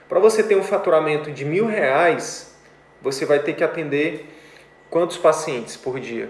para 0.09 0.19
você 0.19 0.43
ter 0.43 0.57
um 0.57 0.63
faturamento 0.63 1.31
de 1.31 1.45
mil 1.45 1.67
reais, 1.67 2.55
você 3.01 3.25
vai 3.25 3.39
ter 3.39 3.55
que 3.55 3.65
atender 3.65 4.27
quantos 4.91 5.17
pacientes 5.17 5.77
por 5.77 5.99
dia? 5.99 6.29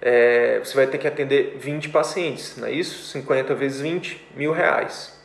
É, 0.00 0.60
você 0.62 0.74
vai 0.74 0.86
ter 0.86 0.98
que 0.98 1.08
atender 1.08 1.56
20 1.58 1.88
pacientes, 1.88 2.56
não 2.56 2.68
é 2.68 2.72
isso? 2.72 3.10
50 3.10 3.54
vezes 3.54 3.80
20, 3.80 4.28
mil 4.34 4.52
reais. 4.52 5.16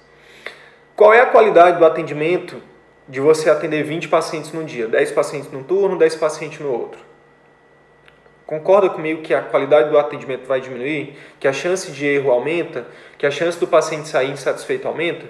Qual 0.96 1.14
é 1.14 1.20
a 1.20 1.26
qualidade 1.26 1.78
do 1.78 1.86
atendimento 1.86 2.62
de 3.08 3.20
você 3.20 3.50
atender 3.50 3.84
20 3.84 4.08
pacientes 4.08 4.52
num 4.52 4.64
dia? 4.64 4.88
10 4.88 5.12
pacientes 5.12 5.52
num 5.52 5.64
turno, 5.64 5.98
10 5.98 6.16
pacientes 6.16 6.60
no 6.60 6.72
outro. 6.72 7.00
Concorda 8.46 8.90
comigo 8.90 9.22
que 9.22 9.34
a 9.34 9.42
qualidade 9.42 9.90
do 9.90 9.98
atendimento 9.98 10.46
vai 10.46 10.60
diminuir? 10.60 11.18
Que 11.40 11.48
a 11.48 11.54
chance 11.54 11.92
de 11.92 12.06
erro 12.06 12.32
aumenta? 12.32 12.86
Que 13.18 13.26
a 13.26 13.32
chance 13.32 13.58
do 13.58 13.68
paciente 13.68 14.08
sair 14.08 14.32
insatisfeito 14.32 14.88
aumenta? 14.88 15.26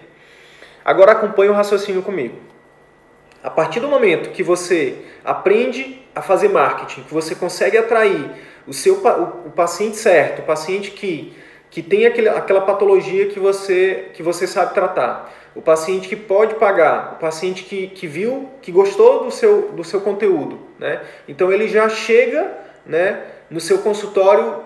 Agora 0.83 1.11
acompanhe 1.11 1.49
o 1.49 1.53
raciocínio 1.53 2.01
comigo. 2.01 2.37
A 3.43 3.49
partir 3.49 3.79
do 3.79 3.87
momento 3.87 4.31
que 4.31 4.41
você 4.41 5.05
aprende 5.23 6.01
a 6.15 6.21
fazer 6.21 6.49
marketing, 6.49 7.03
que 7.03 7.13
você 7.13 7.35
consegue 7.35 7.77
atrair 7.77 8.31
o 8.65 8.73
seu 8.73 8.95
o, 8.95 9.47
o 9.47 9.51
paciente 9.51 9.97
certo, 9.97 10.39
o 10.39 10.45
paciente 10.45 10.91
que, 10.91 11.35
que 11.69 11.81
tem 11.81 12.05
aquele, 12.05 12.29
aquela 12.29 12.61
patologia 12.61 13.27
que 13.27 13.39
você, 13.39 14.09
que 14.13 14.23
você 14.23 14.47
sabe 14.47 14.73
tratar, 14.73 15.31
o 15.55 15.61
paciente 15.61 16.07
que 16.07 16.15
pode 16.15 16.55
pagar, 16.55 17.13
o 17.13 17.15
paciente 17.19 17.63
que, 17.63 17.87
que 17.87 18.07
viu, 18.07 18.49
que 18.61 18.71
gostou 18.71 19.25
do 19.25 19.31
seu, 19.31 19.71
do 19.71 19.83
seu 19.83 20.01
conteúdo. 20.01 20.59
Né? 20.79 21.01
Então 21.27 21.51
ele 21.51 21.67
já 21.67 21.87
chega 21.89 22.51
né, 22.85 23.21
no 23.49 23.59
seu 23.59 23.79
consultório 23.79 24.63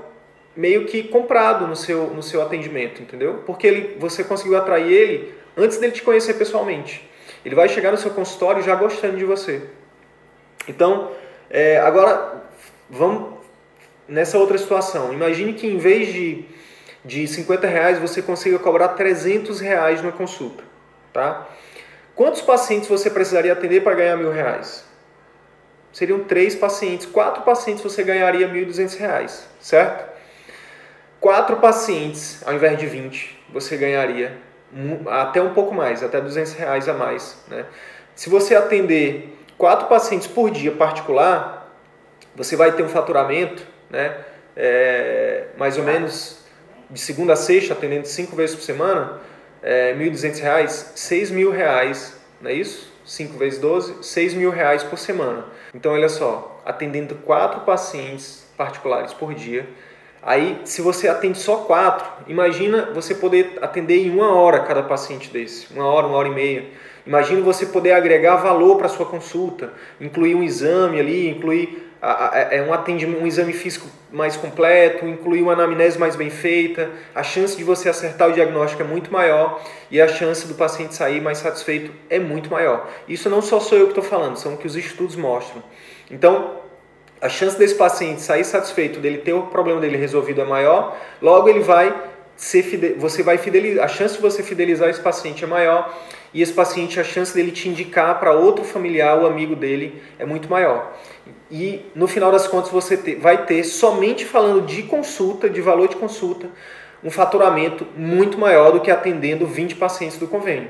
meio 0.55 0.85
que 0.85 1.03
comprado 1.03 1.67
no 1.67 1.75
seu, 1.75 2.07
no 2.07 2.23
seu 2.23 2.41
atendimento, 2.41 3.01
entendeu? 3.01 3.43
Porque 3.45 3.67
ele, 3.67 3.97
você 3.99 4.23
conseguiu 4.23 4.57
atrair 4.57 4.91
ele 4.91 5.35
antes 5.55 5.77
dele 5.77 5.91
te 5.91 6.01
conhecer 6.01 6.33
pessoalmente. 6.33 7.07
Ele 7.45 7.53
vai 7.53 7.69
chegar 7.69 7.91
no 7.91 7.97
seu 7.97 8.11
consultório 8.11 8.63
já 8.63 8.73
gostando 8.73 9.17
de 9.17 9.23
você. 9.23 9.61
Então, 10.67 11.11
é, 11.49 11.77
agora 11.77 12.43
vamos 12.89 13.37
nessa 14.07 14.37
outra 14.37 14.57
situação. 14.57 15.13
Imagine 15.13 15.53
que 15.53 15.67
em 15.67 15.77
vez 15.77 16.11
de, 16.11 16.45
de 17.05 17.27
50 17.27 17.67
reais 17.67 17.99
você 17.99 18.21
consiga 18.21 18.57
cobrar 18.57 18.89
300 18.89 19.59
reais 19.59 20.01
na 20.01 20.11
consulta. 20.11 20.63
Tá? 21.17 21.47
Quantos 22.15 22.43
pacientes 22.43 22.87
você 22.87 23.09
precisaria 23.09 23.51
atender 23.51 23.81
para 23.81 23.95
ganhar 23.95 24.15
mil 24.15 24.31
reais? 24.31 24.85
Seriam 25.91 26.25
três 26.25 26.53
pacientes. 26.53 27.07
Quatro 27.07 27.41
pacientes 27.41 27.81
você 27.81 28.03
ganharia 28.03 28.47
1.200 28.47 28.99
reais, 28.99 29.47
certo? 29.59 30.07
Quatro 31.19 31.55
pacientes, 31.57 32.43
ao 32.45 32.53
invés 32.53 32.77
de 32.77 32.85
20, 32.85 33.45
você 33.51 33.75
ganharia 33.77 34.37
até 35.07 35.41
um 35.41 35.55
pouco 35.55 35.73
mais, 35.73 36.03
até 36.03 36.21
200 36.21 36.53
reais 36.53 36.87
a 36.87 36.93
mais. 36.93 37.35
Né? 37.47 37.65
Se 38.13 38.29
você 38.29 38.53
atender 38.53 39.35
quatro 39.57 39.87
pacientes 39.87 40.27
por 40.27 40.51
dia 40.51 40.71
particular, 40.71 41.75
você 42.35 42.55
vai 42.55 42.73
ter 42.73 42.83
um 42.83 42.89
faturamento 42.89 43.65
né? 43.89 44.19
É, 44.55 45.45
mais 45.57 45.79
ou 45.79 45.83
menos 45.83 46.45
de 46.91 46.99
segunda 46.99 47.33
a 47.33 47.35
sexta, 47.35 47.73
atendendo 47.73 48.07
cinco 48.07 48.35
vezes 48.35 48.55
por 48.55 48.61
semana, 48.61 49.19
é, 49.61 49.93
R$ 49.93 50.09
1.200, 50.09 50.67
6.000 50.95 51.51
reais, 51.51 52.15
não 52.41 52.49
é 52.49 52.53
isso? 52.53 52.97
5 53.07 53.37
vezes 53.37 53.59
12, 53.59 54.03
6 54.03 54.33
mil 54.33 54.51
reais 54.51 54.83
por 54.83 54.99
semana. 54.99 55.45
Então, 55.73 55.93
olha 55.93 56.09
só, 56.09 56.61
atendendo 56.65 57.15
quatro 57.15 57.61
pacientes 57.61 58.45
particulares 58.57 59.13
por 59.13 59.33
dia. 59.33 59.67
Aí, 60.21 60.59
se 60.65 60.81
você 60.81 61.07
atende 61.07 61.37
só 61.37 61.57
quatro, 61.57 62.05
imagina 62.27 62.91
você 62.93 63.15
poder 63.15 63.57
atender 63.61 64.05
em 64.05 64.09
uma 64.09 64.33
hora 64.33 64.59
cada 64.59 64.83
paciente 64.83 65.29
desse, 65.29 65.73
uma 65.73 65.85
hora, 65.85 66.05
uma 66.05 66.17
hora 66.17 66.27
e 66.27 66.33
meia. 66.33 66.65
Imagina 67.05 67.39
você 67.41 67.65
poder 67.65 67.93
agregar 67.93 68.35
valor 68.35 68.77
para 68.77 68.89
sua 68.89 69.05
consulta, 69.05 69.71
incluir 70.01 70.35
um 70.35 70.43
exame 70.43 70.99
ali, 70.99 71.29
incluir 71.29 71.86
é 72.01 72.61
um 72.61 72.71
atendimento, 72.73 73.21
um 73.21 73.27
exame 73.27 73.53
físico 73.53 73.87
mais 74.11 74.37
completo, 74.37 75.05
incluir 75.07 75.41
uma 75.41 75.53
anamnese 75.53 75.97
mais 75.97 76.15
bem 76.15 76.29
feita, 76.29 76.89
a 77.13 77.23
chance 77.23 77.57
de 77.57 77.63
você 77.63 77.89
acertar 77.89 78.29
o 78.29 78.33
diagnóstico 78.33 78.81
é 78.81 78.85
muito 78.85 79.11
maior 79.11 79.61
e 79.89 79.99
a 79.99 80.07
chance 80.07 80.47
do 80.47 80.53
paciente 80.53 80.95
sair 80.95 81.19
mais 81.19 81.39
satisfeito 81.39 81.91
é 82.09 82.19
muito 82.19 82.49
maior. 82.51 82.87
Isso 83.07 83.29
não 83.29 83.41
só 83.41 83.59
sou 83.59 83.77
eu 83.77 83.85
que 83.85 83.91
estou 83.91 84.03
falando, 84.03 84.37
são 84.37 84.53
o 84.53 84.57
que 84.57 84.67
os 84.67 84.75
estudos 84.75 85.15
mostram. 85.15 85.63
Então, 86.09 86.61
a 87.19 87.29
chance 87.29 87.57
desse 87.57 87.75
paciente 87.75 88.21
sair 88.21 88.43
satisfeito, 88.43 88.99
dele 88.99 89.17
ter 89.17 89.33
o 89.33 89.43
problema 89.43 89.81
dele 89.81 89.97
resolvido 89.97 90.41
é 90.41 90.45
maior, 90.45 90.95
logo 91.21 91.49
ele 91.49 91.61
vai 91.61 91.93
ser 92.35 92.95
você 92.99 93.23
vai 93.23 93.39
fidelizar, 93.39 93.83
a 93.83 93.87
chance 93.87 94.15
de 94.15 94.21
você 94.21 94.43
fidelizar 94.43 94.87
esse 94.89 95.01
paciente 95.01 95.43
é 95.43 95.47
maior 95.47 95.91
e 96.33 96.41
esse 96.41 96.53
paciente 96.53 96.99
a 96.99 97.03
chance 97.03 97.33
dele 97.33 97.51
te 97.51 97.69
indicar 97.69 98.19
para 98.19 98.33
outro 98.33 98.63
familiar, 98.63 99.17
o 99.17 99.25
amigo 99.25 99.55
dele 99.55 100.01
é 100.19 100.25
muito 100.25 100.49
maior 100.49 100.93
e 101.49 101.85
no 101.95 102.07
final 102.07 102.31
das 102.31 102.47
contas 102.47 102.71
você 102.71 102.97
vai 103.15 103.45
ter, 103.45 103.63
somente 103.63 104.25
falando 104.25 104.65
de 104.65 104.83
consulta, 104.83 105.49
de 105.49 105.61
valor 105.61 105.87
de 105.87 105.95
consulta, 105.95 106.49
um 107.03 107.09
faturamento 107.09 107.85
muito 107.95 108.37
maior 108.37 108.71
do 108.71 108.81
que 108.81 108.91
atendendo 108.91 109.45
20 109.45 109.75
pacientes 109.75 110.17
do 110.17 110.27
convênio. 110.27 110.69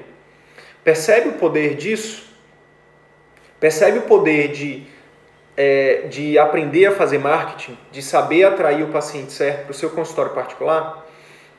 Percebe 0.84 1.30
o 1.30 1.34
poder 1.34 1.76
disso? 1.76 2.28
Percebe 3.60 4.00
o 4.00 4.02
poder 4.04 4.50
de, 4.50 4.84
é, 5.56 6.08
de 6.10 6.38
aprender 6.38 6.86
a 6.86 6.92
fazer 6.92 7.18
marketing, 7.18 7.78
de 7.92 8.02
saber 8.02 8.44
atrair 8.44 8.84
o 8.84 8.90
paciente 8.90 9.32
certo 9.32 9.64
para 9.64 9.72
o 9.72 9.74
seu 9.74 9.90
consultório 9.90 10.34
particular? 10.34 11.06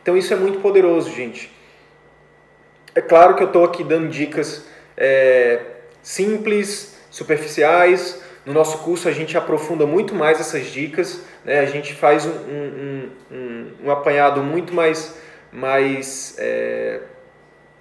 Então 0.01 0.17
isso 0.17 0.33
é 0.33 0.37
muito 0.37 0.61
poderoso, 0.61 1.11
gente. 1.11 1.51
É 2.95 3.01
claro 3.01 3.35
que 3.35 3.43
eu 3.43 3.47
estou 3.47 3.65
aqui 3.65 3.85
dando 3.85 4.09
dicas 4.09 4.67
é, 4.97 5.61
simples, 6.03 6.99
superficiais, 7.11 8.23
no 8.49 8.55
nosso 8.55 8.79
curso 8.79 9.09
a 9.09 9.13
gente 9.13 9.37
aprofunda 9.37 9.87
muito 9.87 10.15
mais 10.15 10.41
essas 10.41 10.69
dicas, 10.69 11.23
né? 11.45 11.61
a 11.61 11.67
gente 11.67 11.93
faz 11.93 12.25
um, 12.25 12.31
um, 12.31 13.11
um, 13.31 13.73
um 13.85 13.91
apanhado 13.91 14.43
muito 14.43 14.73
mais, 14.73 15.21
mais, 15.53 16.35
é, 16.39 17.01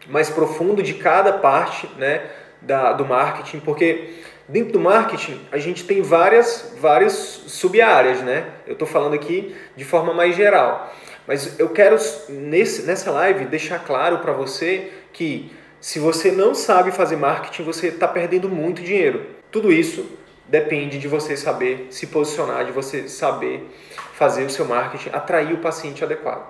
mais 0.07 0.29
profundo 0.29 0.83
de 0.83 0.95
cada 0.95 1.31
parte 1.31 1.89
né? 1.97 2.21
da, 2.61 2.91
do 2.91 3.05
marketing, 3.05 3.61
porque 3.61 4.15
dentro 4.45 4.73
do 4.73 4.79
marketing 4.81 5.39
a 5.53 5.57
gente 5.57 5.85
tem 5.85 6.01
várias, 6.01 6.75
várias 6.81 7.13
sub-áreas. 7.13 8.21
Né? 8.21 8.47
Eu 8.65 8.73
estou 8.73 8.87
falando 8.87 9.13
aqui 9.13 9.55
de 9.73 9.85
forma 9.85 10.13
mais 10.13 10.35
geral. 10.35 10.93
Mas 11.27 11.59
eu 11.59 11.69
quero 11.69 11.97
nesse, 12.29 12.83
nessa 12.83 13.11
live 13.11 13.45
deixar 13.45 13.79
claro 13.79 14.19
para 14.19 14.31
você 14.31 14.89
que 15.11 15.51
se 15.79 15.99
você 15.99 16.31
não 16.31 16.55
sabe 16.55 16.91
fazer 16.91 17.17
marketing, 17.17 17.63
você 17.63 17.87
está 17.89 18.07
perdendo 18.07 18.49
muito 18.49 18.81
dinheiro. 18.81 19.25
Tudo 19.51 19.71
isso 19.71 20.09
depende 20.47 20.97
de 20.97 21.07
você 21.07 21.35
saber 21.35 21.87
se 21.91 22.07
posicionar, 22.07 22.65
de 22.65 22.71
você 22.71 23.07
saber 23.09 23.69
fazer 24.13 24.43
o 24.43 24.49
seu 24.49 24.65
marketing, 24.65 25.09
atrair 25.11 25.53
o 25.53 25.57
paciente 25.57 26.03
adequado. 26.03 26.47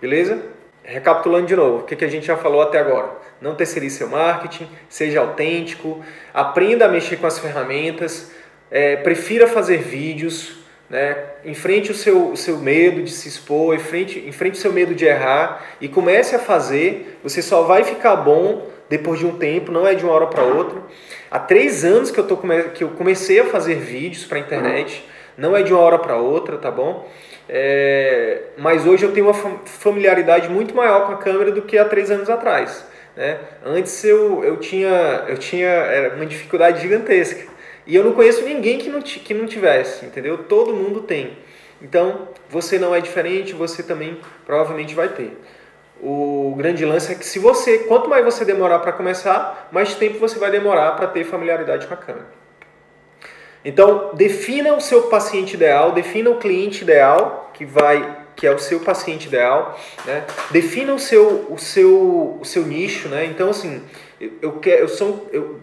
Beleza? 0.00 0.42
Recapitulando 0.82 1.46
de 1.46 1.56
novo, 1.56 1.78
o 1.78 1.82
que 1.84 2.04
a 2.04 2.08
gente 2.08 2.26
já 2.26 2.36
falou 2.36 2.60
até 2.60 2.78
agora. 2.78 3.10
Não 3.40 3.54
terceirize 3.54 3.98
seu 3.98 4.08
marketing, 4.08 4.68
seja 4.88 5.20
autêntico, 5.20 6.04
aprenda 6.34 6.86
a 6.86 6.88
mexer 6.88 7.16
com 7.16 7.26
as 7.26 7.38
ferramentas, 7.38 8.30
é, 8.70 8.96
prefira 8.96 9.46
fazer 9.46 9.78
vídeos, 9.78 10.58
né? 10.88 11.16
enfrente 11.44 11.90
o 11.90 11.94
seu, 11.94 12.30
o 12.30 12.36
seu 12.36 12.58
medo 12.58 13.02
de 13.02 13.10
se 13.10 13.28
expor, 13.28 13.74
enfrente, 13.74 14.18
enfrente 14.26 14.58
o 14.58 14.60
seu 14.60 14.72
medo 14.72 14.94
de 14.94 15.04
errar 15.04 15.64
e 15.80 15.88
comece 15.88 16.34
a 16.34 16.38
fazer. 16.38 17.18
Você 17.22 17.42
só 17.42 17.62
vai 17.62 17.84
ficar 17.84 18.16
bom 18.16 18.66
depois 18.88 19.18
de 19.18 19.26
um 19.26 19.36
tempo, 19.36 19.72
não 19.72 19.86
é 19.86 19.94
de 19.94 20.04
uma 20.04 20.12
hora 20.12 20.26
para 20.26 20.42
outra. 20.42 20.80
Há 21.30 21.38
três 21.38 21.84
anos 21.84 22.10
que 22.10 22.18
eu, 22.18 22.26
tô, 22.26 22.36
que 22.74 22.84
eu 22.84 22.90
comecei 22.90 23.40
a 23.40 23.44
fazer 23.44 23.74
vídeos 23.74 24.24
para 24.24 24.38
a 24.38 24.40
internet, 24.40 25.04
não 25.36 25.56
é 25.56 25.62
de 25.62 25.72
uma 25.72 25.82
hora 25.82 25.98
para 25.98 26.16
outra, 26.16 26.56
tá 26.56 26.70
bom? 26.70 27.08
É, 27.48 28.42
mas 28.56 28.86
hoje 28.86 29.04
eu 29.04 29.12
tenho 29.12 29.26
uma 29.26 29.34
familiaridade 29.64 30.48
muito 30.48 30.74
maior 30.74 31.06
com 31.06 31.12
a 31.12 31.16
câmera 31.16 31.52
do 31.52 31.62
que 31.62 31.78
há 31.78 31.84
três 31.84 32.10
anos 32.10 32.30
atrás. 32.30 32.84
Né? 33.16 33.38
Antes 33.64 34.04
eu, 34.04 34.44
eu 34.44 34.56
tinha, 34.58 35.24
eu 35.28 35.38
tinha 35.38 36.12
uma 36.14 36.26
dificuldade 36.26 36.82
gigantesca. 36.82 37.55
E 37.86 37.94
eu 37.94 38.02
não 38.02 38.12
conheço 38.12 38.44
ninguém 38.44 38.78
que 38.78 38.88
não, 38.88 39.00
que 39.00 39.32
não 39.32 39.46
tivesse, 39.46 40.04
entendeu? 40.04 40.38
Todo 40.38 40.74
mundo 40.74 41.02
tem. 41.02 41.38
Então, 41.80 42.28
você 42.48 42.78
não 42.78 42.94
é 42.94 43.00
diferente, 43.00 43.52
você 43.52 43.82
também 43.82 44.20
provavelmente 44.44 44.94
vai 44.94 45.08
ter. 45.08 45.36
O 46.00 46.54
grande 46.56 46.84
lance 46.84 47.12
é 47.12 47.14
que 47.14 47.24
se 47.24 47.38
você, 47.38 47.80
quanto 47.80 48.08
mais 48.08 48.24
você 48.24 48.44
demorar 48.44 48.80
para 48.80 48.92
começar, 48.92 49.68
mais 49.70 49.94
tempo 49.94 50.18
você 50.18 50.38
vai 50.38 50.50
demorar 50.50 50.92
para 50.92 51.06
ter 51.06 51.24
familiaridade 51.24 51.86
com 51.86 51.94
a 51.94 51.96
câmera. 51.96 52.26
Então, 53.64 54.14
defina 54.14 54.74
o 54.74 54.80
seu 54.80 55.04
paciente 55.04 55.54
ideal, 55.54 55.92
defina 55.92 56.30
o 56.30 56.38
cliente 56.38 56.82
ideal, 56.82 57.50
que 57.54 57.64
vai 57.64 58.24
que 58.36 58.46
é 58.46 58.50
o 58.50 58.58
seu 58.58 58.80
paciente 58.80 59.28
ideal, 59.28 59.80
né? 60.04 60.24
Defina 60.50 60.92
o 60.92 60.98
seu 60.98 61.46
o 61.50 61.58
seu 61.58 62.38
o 62.40 62.44
seu 62.44 62.64
nicho, 62.64 63.08
né? 63.08 63.24
Então, 63.24 63.48
assim, 63.48 63.82
eu, 64.20 64.32
eu 64.42 64.52
quero 64.60 64.82
eu 64.82 64.88
sou 64.88 65.26
eu, 65.32 65.60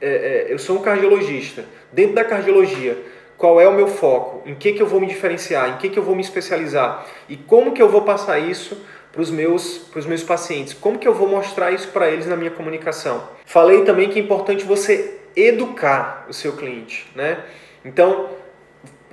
é, 0.00 0.08
é, 0.08 0.46
eu 0.52 0.58
sou 0.58 0.78
um 0.78 0.82
cardiologista. 0.82 1.64
Dentro 1.92 2.14
da 2.14 2.24
cardiologia, 2.24 2.96
qual 3.36 3.60
é 3.60 3.66
o 3.66 3.72
meu 3.72 3.88
foco, 3.88 4.48
em 4.48 4.54
que, 4.54 4.72
que 4.72 4.82
eu 4.82 4.86
vou 4.86 5.00
me 5.00 5.06
diferenciar, 5.06 5.70
em 5.70 5.76
que, 5.78 5.88
que 5.88 5.98
eu 5.98 6.02
vou 6.02 6.14
me 6.14 6.22
especializar 6.22 7.06
e 7.28 7.36
como 7.36 7.72
que 7.72 7.82
eu 7.82 7.88
vou 7.88 8.02
passar 8.02 8.38
isso 8.38 8.80
para 9.10 9.20
os 9.20 9.30
meus, 9.30 9.90
meus 10.06 10.22
pacientes, 10.22 10.72
como 10.72 10.98
que 10.98 11.06
eu 11.06 11.12
vou 11.12 11.28
mostrar 11.28 11.70
isso 11.70 11.88
para 11.88 12.08
eles 12.08 12.26
na 12.26 12.36
minha 12.36 12.50
comunicação. 12.50 13.28
Falei 13.44 13.82
também 13.84 14.08
que 14.08 14.18
é 14.18 14.22
importante 14.22 14.64
você 14.64 15.18
educar 15.36 16.26
o 16.28 16.32
seu 16.32 16.52
cliente, 16.52 17.10
né? 17.14 17.44
Então, 17.84 18.30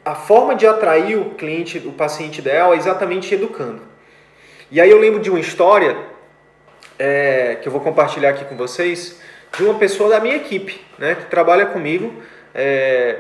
a 0.05 0.15
forma 0.15 0.55
de 0.55 0.65
atrair 0.65 1.17
o 1.17 1.32
cliente, 1.32 1.77
o 1.79 1.91
paciente 1.91 2.39
ideal 2.39 2.73
é 2.73 2.77
exatamente 2.77 3.34
educando. 3.34 3.82
E 4.71 4.79
aí 4.79 4.89
eu 4.89 4.99
lembro 4.99 5.19
de 5.19 5.29
uma 5.29 5.39
história 5.39 5.97
é, 6.97 7.58
que 7.62 7.67
eu 7.67 7.71
vou 7.71 7.82
compartilhar 7.82 8.29
aqui 8.29 8.45
com 8.45 8.55
vocês 8.55 9.19
de 9.58 9.64
uma 9.64 9.76
pessoa 9.76 10.10
da 10.10 10.20
minha 10.20 10.36
equipe, 10.36 10.82
né, 10.98 11.16
que 11.16 11.26
trabalha 11.26 11.66
comigo. 11.66 12.14
É, 12.54 13.18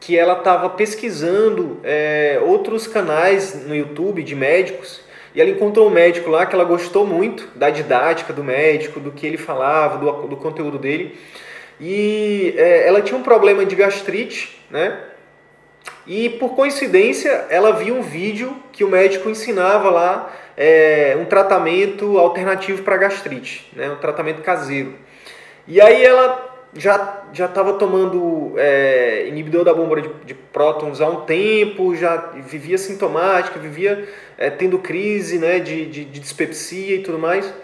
que 0.00 0.18
ela 0.18 0.38
estava 0.38 0.70
pesquisando 0.70 1.78
é, 1.84 2.40
outros 2.42 2.86
canais 2.86 3.66
no 3.66 3.76
YouTube 3.76 4.22
de 4.22 4.34
médicos 4.34 5.02
e 5.34 5.40
ela 5.40 5.50
encontrou 5.50 5.86
um 5.86 5.90
médico 5.90 6.30
lá 6.30 6.46
que 6.46 6.54
ela 6.54 6.64
gostou 6.64 7.06
muito 7.06 7.48
da 7.54 7.70
didática 7.70 8.32
do 8.32 8.42
médico, 8.42 8.98
do 8.98 9.12
que 9.12 9.26
ele 9.26 9.36
falava, 9.36 9.98
do, 9.98 10.26
do 10.26 10.36
conteúdo 10.36 10.78
dele. 10.78 11.18
E 11.78 12.54
é, 12.56 12.88
ela 12.88 13.00
tinha 13.00 13.18
um 13.18 13.22
problema 13.22 13.64
de 13.64 13.76
gastrite, 13.76 14.60
né? 14.70 14.98
E 16.06 16.30
por 16.30 16.54
coincidência 16.54 17.46
ela 17.48 17.72
viu 17.72 17.94
um 17.94 18.02
vídeo 18.02 18.56
que 18.72 18.82
o 18.82 18.88
médico 18.88 19.28
ensinava 19.28 19.90
lá 19.90 20.34
é, 20.56 21.16
um 21.20 21.24
tratamento 21.24 22.18
alternativo 22.18 22.82
para 22.82 22.96
gastrite, 22.96 23.70
né? 23.74 23.90
um 23.90 23.96
tratamento 23.96 24.42
caseiro. 24.42 24.94
E 25.70 25.80
aí 25.80 26.04
ela 26.04 26.66
já 26.74 27.22
já 27.32 27.46
estava 27.46 27.74
tomando 27.74 28.54
é, 28.56 29.28
inibidor 29.28 29.62
da 29.62 29.72
bomba 29.72 30.02
de, 30.02 30.08
de, 30.24 30.34
prótons 30.34 31.00
há 31.00 31.08
um 31.08 31.20
tempo, 31.20 31.94
já 31.94 32.16
vivia 32.44 32.76
sintomática, 32.76 33.56
vivia 33.56 34.08
é, 34.36 34.50
tendo 34.50 34.80
crise 34.80 35.38
né, 35.38 35.60
de, 35.60 35.86
de, 35.86 36.04
de, 36.06 36.18
dispepsia 36.18 36.96
e 36.96 37.02
tudo 37.04 37.20
mais. 37.20 37.54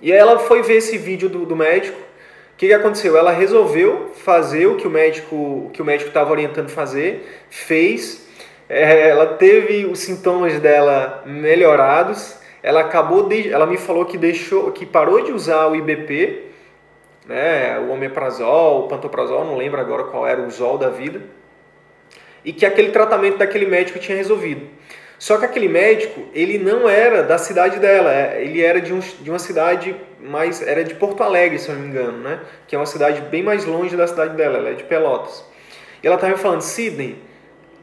E 0.00 0.12
aí 0.12 0.18
ela 0.18 0.38
foi 0.38 0.62
ver 0.62 0.74
esse 0.74 0.96
vídeo 0.96 1.28
do, 1.28 1.44
do 1.44 1.56
médico. 1.56 1.98
O 1.98 2.56
que, 2.56 2.68
que 2.68 2.72
aconteceu? 2.72 3.16
Ela 3.16 3.32
resolveu 3.32 4.12
fazer 4.14 4.68
o 4.68 4.76
que 4.76 4.86
o 4.86 4.90
médico 4.90 5.70
que 5.72 5.82
o 5.82 5.84
médico 5.84 6.06
estava 6.06 6.30
orientando 6.30 6.68
fazer, 6.68 7.44
fez. 7.50 8.28
É, 8.68 9.08
ela 9.08 9.26
teve 9.26 9.86
os 9.86 9.98
sintomas 9.98 10.60
dela 10.60 11.24
melhorados. 11.26 12.36
Ela 12.62 12.82
acabou 12.82 13.28
de, 13.28 13.52
ela 13.52 13.66
me 13.66 13.76
falou 13.76 14.04
que 14.04 14.16
deixou, 14.16 14.70
que 14.70 14.86
parou 14.86 15.20
de 15.24 15.32
usar 15.32 15.66
o 15.66 15.74
IBP 15.74 16.51
né, 17.26 17.78
o 17.78 17.92
omeprazol, 17.92 18.84
o 18.84 18.88
pantoprazol, 18.88 19.44
não 19.44 19.56
lembro 19.56 19.80
agora 19.80 20.04
qual 20.04 20.26
era 20.26 20.40
o 20.40 20.50
zol 20.50 20.78
da 20.78 20.90
vida, 20.90 21.20
e 22.44 22.52
que 22.52 22.66
aquele 22.66 22.90
tratamento 22.90 23.38
daquele 23.38 23.66
médico 23.66 23.98
tinha 23.98 24.16
resolvido. 24.16 24.66
Só 25.18 25.38
que 25.38 25.44
aquele 25.44 25.68
médico, 25.68 26.20
ele 26.34 26.58
não 26.58 26.88
era 26.88 27.22
da 27.22 27.38
cidade 27.38 27.78
dela, 27.78 28.12
é, 28.12 28.42
ele 28.42 28.60
era 28.60 28.80
de, 28.80 28.92
um, 28.92 28.98
de 28.98 29.30
uma 29.30 29.38
cidade 29.38 29.94
mais, 30.20 30.60
era 30.60 30.82
de 30.82 30.96
Porto 30.96 31.22
Alegre, 31.22 31.60
se 31.60 31.68
eu 31.68 31.76
não 31.76 31.82
me 31.82 31.88
engano, 31.88 32.18
né? 32.18 32.40
Que 32.66 32.74
é 32.74 32.78
uma 32.78 32.86
cidade 32.86 33.20
bem 33.20 33.40
mais 33.40 33.64
longe 33.64 33.96
da 33.96 34.04
cidade 34.08 34.36
dela, 34.36 34.58
ela 34.58 34.70
é 34.70 34.74
de 34.74 34.82
Pelotas. 34.82 35.44
E 36.02 36.06
ela 36.08 36.16
estava 36.16 36.32
me 36.32 36.38
falando, 36.40 36.62
Sidney, 36.62 37.16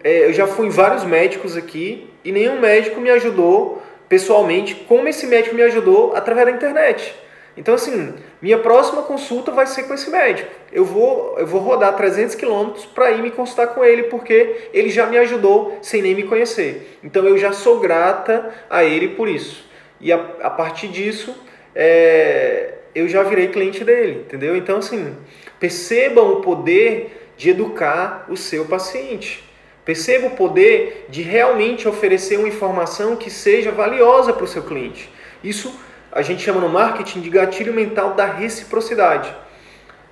é, 0.04 0.26
eu 0.26 0.34
já 0.34 0.48
fui 0.48 0.68
em 0.68 0.70
vários 0.70 1.06
médicos 1.06 1.56
aqui 1.56 2.10
e 2.26 2.32
nenhum 2.34 2.60
médico 2.60 3.00
me 3.00 3.10
ajudou 3.10 3.82
pessoalmente 4.10 4.76
como 4.76 5.08
esse 5.08 5.26
médico 5.26 5.56
me 5.56 5.62
ajudou 5.64 6.14
através 6.16 6.48
da 6.48 6.52
internet. 6.52 7.16
Então, 7.60 7.76
assim, 7.76 8.14
minha 8.42 8.58
próxima 8.58 9.02
consulta 9.02 9.52
vai 9.52 9.68
ser 9.68 9.84
com 9.84 9.94
esse 9.94 10.10
médico. 10.10 10.50
Eu 10.72 10.86
vou, 10.86 11.36
eu 11.38 11.46
vou 11.46 11.60
rodar 11.60 11.94
300 11.94 12.34
quilômetros 12.34 12.86
para 12.86 13.12
ir 13.12 13.22
me 13.22 13.32
consultar 13.32 13.68
com 13.68 13.84
ele, 13.84 14.04
porque 14.04 14.70
ele 14.74 14.90
já 14.90 15.06
me 15.06 15.18
ajudou 15.18 15.78
sem 15.82 16.02
nem 16.02 16.16
me 16.16 16.24
conhecer. 16.24 16.98
Então, 17.04 17.28
eu 17.28 17.38
já 17.38 17.52
sou 17.52 17.82
grata 17.82 18.50
a 18.70 18.86
ele 18.86 19.10
por 19.10 19.28
isso. 19.28 19.70
E 20.00 20.10
a, 20.10 20.16
a 20.42 20.50
partir 20.50 20.88
disso, 20.88 21.36
é, 21.76 22.76
eu 22.96 23.10
já 23.10 23.24
virei 23.24 23.50
cliente 23.50 23.84
dele, 23.84 24.22
entendeu? 24.26 24.56
Então, 24.56 24.78
assim, 24.78 25.14
percebam 25.60 26.32
o 26.32 26.36
poder 26.38 27.34
de 27.36 27.50
educar 27.50 28.26
o 28.30 28.38
seu 28.38 28.64
paciente. 28.68 29.44
Perceba 29.84 30.28
o 30.28 30.32
poder 30.32 31.08
de 31.10 31.24
realmente 31.24 31.90
oferecer 31.90 32.38
uma 32.38 32.48
informação 32.48 33.18
que 33.18 33.30
seja 33.30 33.70
valiosa 33.70 34.32
para 34.32 34.46
o 34.46 34.48
seu 34.48 34.64
cliente. 34.64 35.10
Isso 35.44 35.78
a 36.12 36.22
gente 36.22 36.42
chama 36.42 36.60
no 36.60 36.70
marketing 36.70 37.22
de 37.22 37.30
gatilho 37.30 37.74
mental 37.74 38.14
da 38.14 38.26
reciprocidade. 38.26 39.34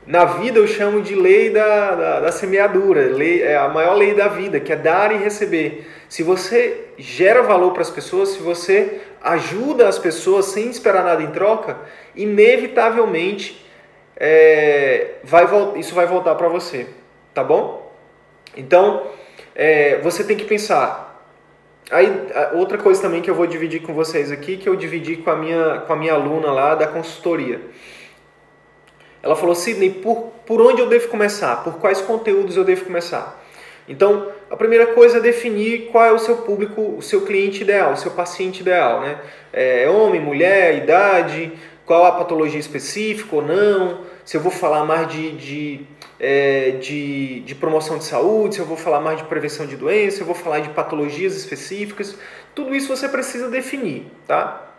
Na 0.05 0.23
vida 0.23 0.57
eu 0.57 0.67
chamo 0.67 1.01
de 1.01 1.15
lei 1.15 1.49
da, 1.49 1.95
da, 1.95 2.19
da, 2.21 2.31
semeadura, 2.31 3.01
lei, 3.01 3.43
é 3.43 3.57
a 3.57 3.67
maior 3.67 3.93
lei 3.93 4.13
da 4.13 4.29
vida, 4.29 4.57
que 4.57 4.71
é 4.71 4.75
dar 4.75 5.11
e 5.11 5.17
receber. 5.17 5.85
Se 6.07 6.23
você 6.23 6.85
gera 6.97 7.43
valor 7.43 7.73
para 7.73 7.81
as 7.81 7.89
pessoas, 7.89 8.29
se 8.29 8.39
você 8.39 9.01
ajuda 9.21 9.85
as 9.85 9.99
pessoas 9.99 10.45
sem 10.45 10.69
esperar 10.69 11.03
nada 11.03 11.21
em 11.21 11.31
troca, 11.31 11.77
inevitavelmente 12.15 13.65
é, 14.15 15.15
vai, 15.23 15.45
isso 15.75 15.93
vai 15.93 16.05
voltar 16.05 16.35
para 16.35 16.47
você, 16.47 16.87
tá 17.33 17.43
bom? 17.43 17.93
Então, 18.55 19.07
é, 19.53 19.99
você 19.99 20.23
tem 20.23 20.37
que 20.37 20.45
pensar, 20.45 21.06
Aí, 21.89 22.11
outra 22.53 22.77
coisa 22.77 23.01
também 23.01 23.21
que 23.21 23.29
eu 23.29 23.35
vou 23.35 23.47
dividir 23.47 23.81
com 23.81 23.93
vocês 23.93 24.31
aqui, 24.31 24.57
que 24.57 24.67
eu 24.67 24.75
dividi 24.75 25.17
com 25.17 25.29
a 25.29 25.35
minha, 25.35 25.83
com 25.87 25.93
a 25.93 25.95
minha 25.95 26.13
aluna 26.13 26.51
lá 26.51 26.75
da 26.75 26.85
consultoria. 26.85 27.61
Ela 29.23 29.35
falou, 29.35 29.55
Sidney, 29.55 29.89
por, 29.89 30.33
por 30.45 30.61
onde 30.61 30.81
eu 30.81 30.87
devo 30.87 31.07
começar? 31.07 31.63
Por 31.63 31.79
quais 31.79 32.01
conteúdos 32.01 32.57
eu 32.57 32.63
devo 32.63 32.85
começar? 32.85 33.41
Então, 33.87 34.31
a 34.49 34.57
primeira 34.57 34.87
coisa 34.87 35.17
é 35.17 35.21
definir 35.21 35.89
qual 35.91 36.03
é 36.03 36.11
o 36.11 36.19
seu 36.19 36.37
público, 36.37 36.95
o 36.97 37.01
seu 37.01 37.21
cliente 37.21 37.63
ideal, 37.63 37.93
o 37.93 37.97
seu 37.97 38.11
paciente 38.11 38.59
ideal. 38.59 39.01
Né? 39.01 39.17
É 39.53 39.89
homem, 39.89 40.19
mulher, 40.19 40.75
idade, 40.77 41.53
qual 41.85 42.05
a 42.05 42.11
patologia 42.11 42.59
específica 42.59 43.33
ou 43.33 43.41
não, 43.41 44.01
se 44.25 44.35
eu 44.35 44.41
vou 44.41 44.51
falar 44.51 44.83
mais 44.83 45.07
de, 45.07 45.31
de, 45.31 45.87
é, 46.19 46.71
de, 46.71 47.41
de, 47.41 47.55
promoção 47.55 47.97
de 47.97 48.03
saúde, 48.03 48.55
se 48.55 48.61
eu 48.61 48.65
vou 48.65 48.77
falar 48.77 48.99
mais 48.99 49.17
de 49.17 49.25
prevenção 49.25 49.65
de 49.65 49.75
doenças, 49.75 50.15
se 50.15 50.21
eu 50.21 50.25
vou 50.25 50.35
falar 50.35 50.59
de 50.59 50.69
patologias 50.69 51.35
específicas, 51.35 52.17
tudo 52.55 52.73
isso 52.73 52.87
você 52.87 53.07
precisa 53.07 53.49
definir, 53.49 54.05
tá? 54.25 54.73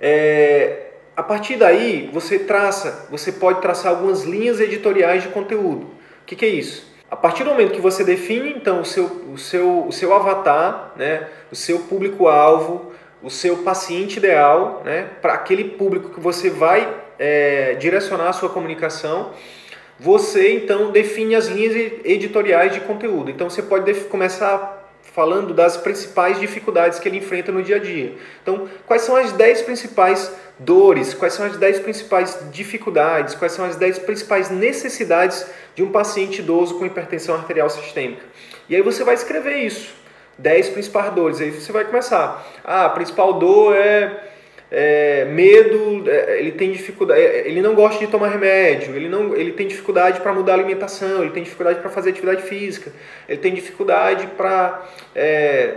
É, 0.00 0.88
a 1.16 1.22
partir 1.22 1.56
daí, 1.56 2.08
você 2.12 2.38
traça, 2.38 3.06
você 3.10 3.32
pode 3.32 3.60
traçar 3.60 3.92
algumas 3.92 4.22
linhas 4.22 4.60
editoriais 4.60 5.22
de 5.22 5.28
conteúdo. 5.30 5.86
O 6.22 6.24
que, 6.26 6.36
que 6.36 6.44
é 6.44 6.48
isso? 6.48 6.86
A 7.10 7.16
partir 7.16 7.42
do 7.42 7.50
momento 7.50 7.72
que 7.72 7.80
você 7.80 8.04
define, 8.04 8.50
então, 8.50 8.82
o 8.82 8.84
seu, 8.84 9.06
o 9.32 9.38
seu, 9.38 9.86
o 9.86 9.92
seu 9.92 10.14
avatar, 10.14 10.92
né, 10.94 11.26
o 11.50 11.56
seu 11.56 11.80
público-alvo, 11.80 12.92
o 13.22 13.30
seu 13.30 13.58
paciente 13.58 14.18
ideal, 14.18 14.82
né, 14.84 15.08
para 15.20 15.32
aquele 15.32 15.64
público 15.64 16.10
que 16.10 16.20
você 16.20 16.50
vai 16.50 16.86
é, 17.18 17.74
direcionar 17.74 18.28
a 18.28 18.32
sua 18.32 18.50
comunicação, 18.50 19.32
você 19.98 20.52
então 20.52 20.90
define 20.90 21.34
as 21.34 21.48
linhas 21.48 21.74
editoriais 22.04 22.72
de 22.72 22.80
conteúdo. 22.80 23.30
Então 23.30 23.50
você 23.50 23.62
pode 23.62 23.92
começar 24.06 24.78
falando 25.02 25.52
das 25.52 25.76
principais 25.76 26.38
dificuldades 26.38 26.98
que 26.98 27.08
ele 27.08 27.18
enfrenta 27.18 27.50
no 27.50 27.62
dia 27.62 27.76
a 27.76 27.78
dia. 27.80 28.14
Então, 28.42 28.68
quais 28.86 29.02
são 29.02 29.16
as 29.16 29.32
10 29.32 29.62
principais 29.62 30.30
dores, 30.58 31.14
quais 31.14 31.32
são 31.32 31.46
as 31.46 31.56
10 31.56 31.80
principais 31.80 32.38
dificuldades, 32.52 33.34
quais 33.34 33.52
são 33.52 33.64
as 33.64 33.74
10 33.76 34.00
principais 34.00 34.50
necessidades 34.50 35.46
de 35.74 35.82
um 35.82 35.90
paciente 35.90 36.40
idoso 36.40 36.78
com 36.78 36.86
hipertensão 36.86 37.34
arterial 37.34 37.68
sistêmica. 37.70 38.22
E 38.68 38.76
aí 38.76 38.82
você 38.82 39.02
vai 39.02 39.14
escrever 39.14 39.56
isso. 39.58 39.92
10 40.38 40.68
principais 40.68 41.12
dores. 41.12 41.40
Aí 41.40 41.50
você 41.50 41.72
vai 41.72 41.84
começar. 41.84 42.46
Ah, 42.64 42.86
a 42.86 42.90
principal 42.90 43.34
dor 43.34 43.74
é, 43.74 44.30
é 44.70 45.24
medo, 45.24 46.04
é, 46.10 46.38
ele 46.38 46.52
tem 46.52 46.70
dificuldade, 46.70 47.20
é, 47.20 47.48
ele 47.48 47.62
não 47.62 47.74
gosta 47.74 48.04
de 48.04 48.10
tomar 48.10 48.28
remédio, 48.28 48.94
ele, 48.94 49.08
não, 49.08 49.34
ele 49.34 49.52
tem 49.52 49.66
dificuldade 49.66 50.20
para 50.20 50.32
mudar 50.32 50.52
a 50.52 50.56
alimentação, 50.56 51.22
ele 51.22 51.30
tem 51.30 51.42
dificuldade 51.42 51.80
para 51.80 51.88
fazer 51.88 52.10
atividade 52.10 52.42
física, 52.42 52.92
ele 53.28 53.38
tem 53.38 53.54
dificuldade 53.54 54.26
para. 54.36 54.86
É, 55.14 55.74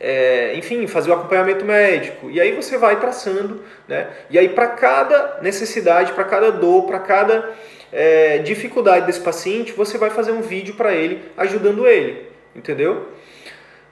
é, 0.00 0.54
enfim, 0.54 0.86
fazer 0.86 1.10
o 1.10 1.14
acompanhamento 1.14 1.64
médico. 1.64 2.30
E 2.30 2.40
aí 2.40 2.52
você 2.52 2.78
vai 2.78 3.00
traçando, 3.00 3.64
né? 3.88 4.06
E 4.30 4.38
aí 4.38 4.48
para 4.48 4.68
cada 4.68 5.38
necessidade, 5.42 6.12
para 6.12 6.22
cada 6.22 6.52
dor, 6.52 6.84
para 6.84 7.00
cada 7.00 7.50
é, 7.92 8.38
dificuldade 8.38 9.06
desse 9.06 9.20
paciente, 9.20 9.72
você 9.72 9.98
vai 9.98 10.10
fazer 10.10 10.30
um 10.30 10.40
vídeo 10.40 10.74
para 10.74 10.94
ele, 10.94 11.20
ajudando 11.36 11.86
ele, 11.86 12.28
entendeu? 12.54 13.08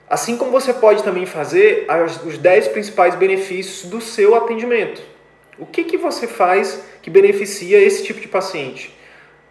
Assim 0.09 0.37
como 0.37 0.51
você 0.51 0.73
pode 0.73 1.03
também 1.03 1.25
fazer 1.25 1.85
os 2.25 2.37
10 2.37 2.69
principais 2.69 3.15
benefícios 3.15 3.89
do 3.89 3.99
seu 3.99 4.35
atendimento. 4.35 5.01
O 5.59 5.65
que, 5.65 5.83
que 5.83 5.97
você 5.97 6.27
faz 6.27 6.81
que 7.01 7.09
beneficia 7.09 7.79
esse 7.79 8.03
tipo 8.03 8.21
de 8.21 8.27
paciente? 8.27 8.95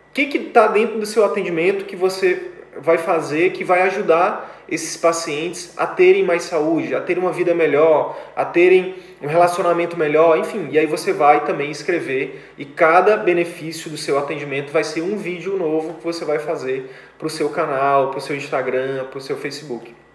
O 0.09 0.12
que 0.12 0.38
está 0.38 0.66
dentro 0.66 0.99
do 0.99 1.05
seu 1.05 1.25
atendimento 1.25 1.85
que 1.85 1.97
você 1.97 2.53
vai 2.79 2.99
fazer 2.99 3.53
que 3.53 3.64
vai 3.64 3.83
ajudar 3.83 4.64
esses 4.69 4.97
pacientes 4.97 5.73
a 5.77 5.87
terem 5.87 6.25
mais 6.25 6.42
saúde, 6.45 6.95
a 6.95 7.01
terem 7.01 7.23
uma 7.23 7.33
vida 7.33 7.55
melhor, 7.55 8.19
a 8.35 8.45
terem 8.45 8.97
um 9.23 9.27
relacionamento 9.27 9.97
melhor, 9.97 10.38
enfim. 10.38 10.69
E 10.71 10.79
aí 10.79 10.87
você 10.87 11.12
vai 11.12 11.45
também 11.45 11.71
escrever 11.71 12.53
e 12.59 12.64
cada 12.64 13.16
benefício 13.16 13.90
do 13.90 13.97
seu 13.97 14.19
atendimento 14.19 14.73
vai 14.73 14.85
ser 14.85 15.03
um 15.03 15.16
vídeo 15.16 15.57
novo 15.57 15.95
que 15.95 16.05
você 16.05 16.25
vai 16.25 16.38
fazer 16.38 16.90
para 17.19 17.27
o 17.27 17.31
seu 17.31 17.49
canal, 17.51 18.11
para 18.11 18.19
o 18.19 18.21
seu 18.23 18.35
Instagram, 18.35 19.05
para 19.05 19.19
o 19.19 19.21
seu 19.21 19.37
Facebook. 19.37 20.06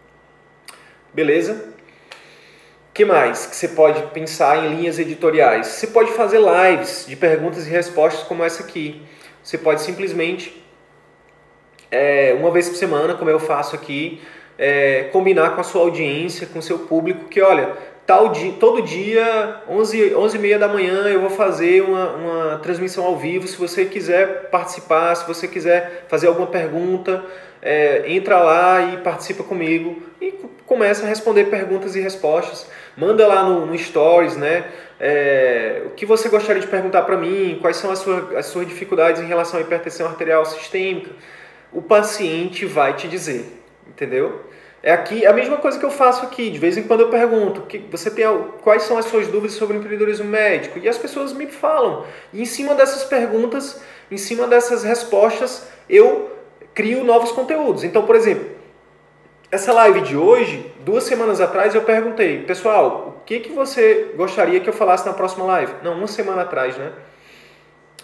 Beleza? 1.14 1.72
que 2.94 3.06
mais 3.06 3.46
que 3.46 3.56
você 3.56 3.70
pode 3.70 4.02
pensar 4.14 4.66
em 4.66 4.76
linhas 4.76 5.00
editoriais? 5.00 5.68
Você 5.68 5.88
pode 5.88 6.12
fazer 6.12 6.40
lives 6.40 7.06
de 7.08 7.16
perguntas 7.16 7.66
e 7.66 7.70
respostas 7.70 8.24
como 8.28 8.44
essa 8.44 8.64
aqui. 8.64 9.02
Você 9.42 9.58
pode 9.58 9.82
simplesmente, 9.82 10.64
é, 11.90 12.36
uma 12.38 12.52
vez 12.52 12.70
por 12.70 12.76
semana, 12.76 13.16
como 13.16 13.30
eu 13.30 13.40
faço 13.40 13.76
aqui, 13.76 14.22
é, 14.58 15.06
combinar 15.12 15.56
com 15.56 15.62
a 15.62 15.64
sua 15.64 15.82
audiência, 15.82 16.46
com 16.46 16.60
o 16.60 16.62
seu 16.62 16.80
público, 16.80 17.26
que 17.26 17.42
olha, 17.42 17.76
tal 18.06 18.30
dia, 18.30 18.54
todo 18.60 18.82
dia, 18.82 19.62
11, 19.68 20.14
11 20.14 20.38
e 20.38 20.40
meia 20.40 20.60
da 20.60 20.68
manhã, 20.68 21.08
eu 21.08 21.22
vou 21.22 21.30
fazer 21.30 21.82
uma, 21.82 22.12
uma 22.12 22.60
transmissão 22.60 23.06
ao 23.06 23.18
vivo. 23.18 23.48
Se 23.48 23.58
você 23.58 23.86
quiser 23.86 24.50
participar, 24.52 25.16
se 25.16 25.26
você 25.26 25.48
quiser 25.48 26.06
fazer 26.08 26.28
alguma 26.28 26.48
pergunta, 26.48 27.24
é, 27.62 28.12
entra 28.12 28.40
lá 28.40 28.82
e 28.82 28.98
participa 28.98 29.44
comigo 29.44 30.02
e 30.20 30.34
começa 30.66 31.06
a 31.06 31.08
responder 31.08 31.46
perguntas 31.46 31.96
e 31.96 32.00
respostas. 32.00 32.68
Manda 32.98 33.28
lá 33.28 33.44
no, 33.44 33.66
no 33.66 33.78
Stories, 33.78 34.36
né? 34.36 34.66
É, 35.00 35.84
o 35.86 35.92
que 35.92 36.06
você 36.06 36.30
gostaria 36.30 36.62
de 36.62 36.68
perguntar 36.68 37.04
para 37.04 37.18
mim? 37.18 37.58
Quais 37.62 37.78
são 37.78 37.92
as, 37.92 38.00
sua, 38.00 38.38
as 38.38 38.48
suas 38.48 38.68
dificuldades 38.68 39.22
em 39.22 39.26
relação 39.26 39.60
à 39.60 39.62
hipertensão 39.64 40.08
arterial 40.08 40.46
sistêmica? 40.46 41.12
O 41.72 41.82
paciente 41.82 42.66
vai 42.66 42.96
te 42.96 43.08
dizer, 43.08 43.46
entendeu? 43.88 44.42
É 44.84 44.92
aqui 44.92 45.26
a 45.28 45.34
mesma 45.34 45.58
coisa 45.58 45.78
que 45.78 45.86
eu 45.86 45.92
faço 45.92 46.26
aqui. 46.26 46.50
De 46.50 46.58
vez 46.58 46.76
em 46.76 46.84
quando 46.84 47.02
eu 47.02 47.10
pergunto: 47.10 47.62
que 47.62 47.78
você 47.78 48.10
tem 48.10 48.26
quais 48.62 48.84
são 48.84 48.98
as 48.98 49.06
suas 49.06 49.28
dúvidas 49.28 49.54
sobre 49.54 49.78
empreendedorismo 49.78 50.26
médico? 50.26 50.80
E 50.80 50.90
as 50.90 50.98
pessoas 50.98 51.34
me 51.34 51.48
falam. 51.48 52.06
E 52.34 52.42
em 52.42 52.46
cima 52.46 52.74
dessas 52.74 53.04
perguntas, 53.04 53.82
em 54.10 54.18
cima 54.18 54.48
dessas 54.48 54.84
respostas, 54.84 55.68
eu 55.88 56.32
crio 56.74 57.04
novos 57.04 57.32
conteúdos. 57.32 57.84
Então, 57.84 58.06
por 58.06 58.16
exemplo, 58.16 58.48
essa 59.52 59.74
live 59.74 60.02
de 60.02 60.16
hoje, 60.16 60.72
duas 60.80 61.04
semanas 61.04 61.42
atrás, 61.42 61.76
eu 61.76 61.82
perguntei, 61.82 62.44
pessoal, 62.44 63.18
o 63.22 63.26
que, 63.26 63.40
que 63.40 63.52
você 63.52 64.14
gostaria 64.16 64.60
que 64.60 64.70
eu 64.70 64.74
falasse 64.74 65.06
na 65.06 65.14
próxima 65.14 65.46
live? 65.46 65.74
Não, 65.84 65.94
uma 65.94 66.08
semana 66.08 66.44
atrás, 66.44 66.78
né? 66.78 66.92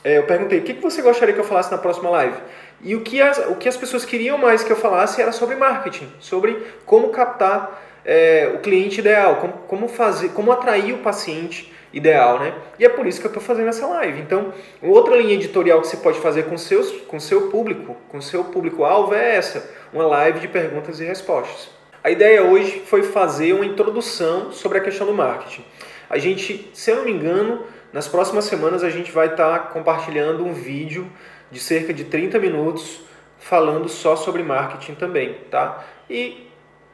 É, 0.04 0.18
eu 0.18 0.24
perguntei, 0.24 0.60
o 0.60 0.64
que, 0.64 0.74
que 0.74 0.82
você 0.82 1.02
gostaria 1.02 1.34
que 1.34 1.40
eu 1.40 1.46
falasse 1.46 1.72
na 1.72 1.78
próxima 1.78 2.10
live? 2.10 2.38
E 2.82 2.96
o 2.96 3.02
que, 3.02 3.22
as, 3.22 3.38
o 3.50 3.56
que 3.56 3.68
as 3.68 3.76
pessoas 3.76 4.06
queriam 4.06 4.38
mais 4.38 4.64
que 4.64 4.72
eu 4.72 4.76
falasse 4.76 5.22
era 5.22 5.32
sobre 5.32 5.56
marketing, 5.56 6.12
sobre 6.20 6.66
como 6.86 7.10
captar 7.10 7.82
é, 8.06 8.52
o 8.54 8.60
cliente 8.60 9.00
ideal, 9.00 9.38
como, 9.38 9.54
como, 9.68 9.88
fazer, 9.88 10.30
como 10.30 10.52
atrair 10.52 10.94
o 10.94 11.00
paciente 11.00 11.74
ideal, 11.94 12.40
né? 12.40 12.54
E 12.78 12.86
é 12.86 12.90
por 12.90 13.06
isso 13.08 13.20
que 13.20 13.28
eu 13.28 13.30
estou 13.30 13.42
fazendo 13.42 13.70
essa 13.70 13.86
live. 13.88 14.22
Então, 14.22 14.54
outra 14.82 15.16
linha 15.16 15.34
editorial 15.34 15.82
que 15.82 15.88
você 15.88 15.98
pode 15.98 16.20
fazer 16.20 16.44
com 16.44 16.58
seus, 16.58 16.92
com 17.02 17.20
seu 17.20 17.50
público, 17.50 17.96
com 18.10 18.22
seu 18.22 18.44
público-alvo 18.46 19.14
é 19.14 19.36
essa, 19.36 19.70
uma 19.94 20.06
live 20.06 20.40
de 20.40 20.48
perguntas 20.48 21.00
e 21.00 21.06
respostas. 21.06 21.70
A 22.04 22.12
ideia 22.12 22.44
hoje 22.44 22.84
foi 22.86 23.04
fazer 23.04 23.54
uma 23.54 23.66
introdução 23.66 24.52
sobre 24.52 24.78
a 24.78 24.82
questão 24.82 25.08
do 25.08 25.14
marketing. 25.14 25.64
A 26.10 26.18
gente, 26.18 26.70
se 26.74 26.92
eu 26.92 26.98
não 26.98 27.06
me 27.06 27.12
engano, 27.12 27.64
nas 27.92 28.08
próximas 28.08 28.46
semanas 28.46 28.84
a 28.84 28.90
gente 28.90 29.12
vai 29.12 29.28
estar 29.28 29.60
tá 29.60 29.60
compartilhando 29.60 30.46
um 30.46 30.54
vídeo 30.54 31.10
de 31.52 31.60
cerca 31.60 31.94
de 31.94 32.06
30 32.06 32.40
minutos 32.40 33.02
falando 33.40 33.88
só 33.88 34.16
sobre 34.16 34.44
marketing 34.44 34.96
também, 34.96 35.38
tá? 35.50 35.86
E 36.10 36.47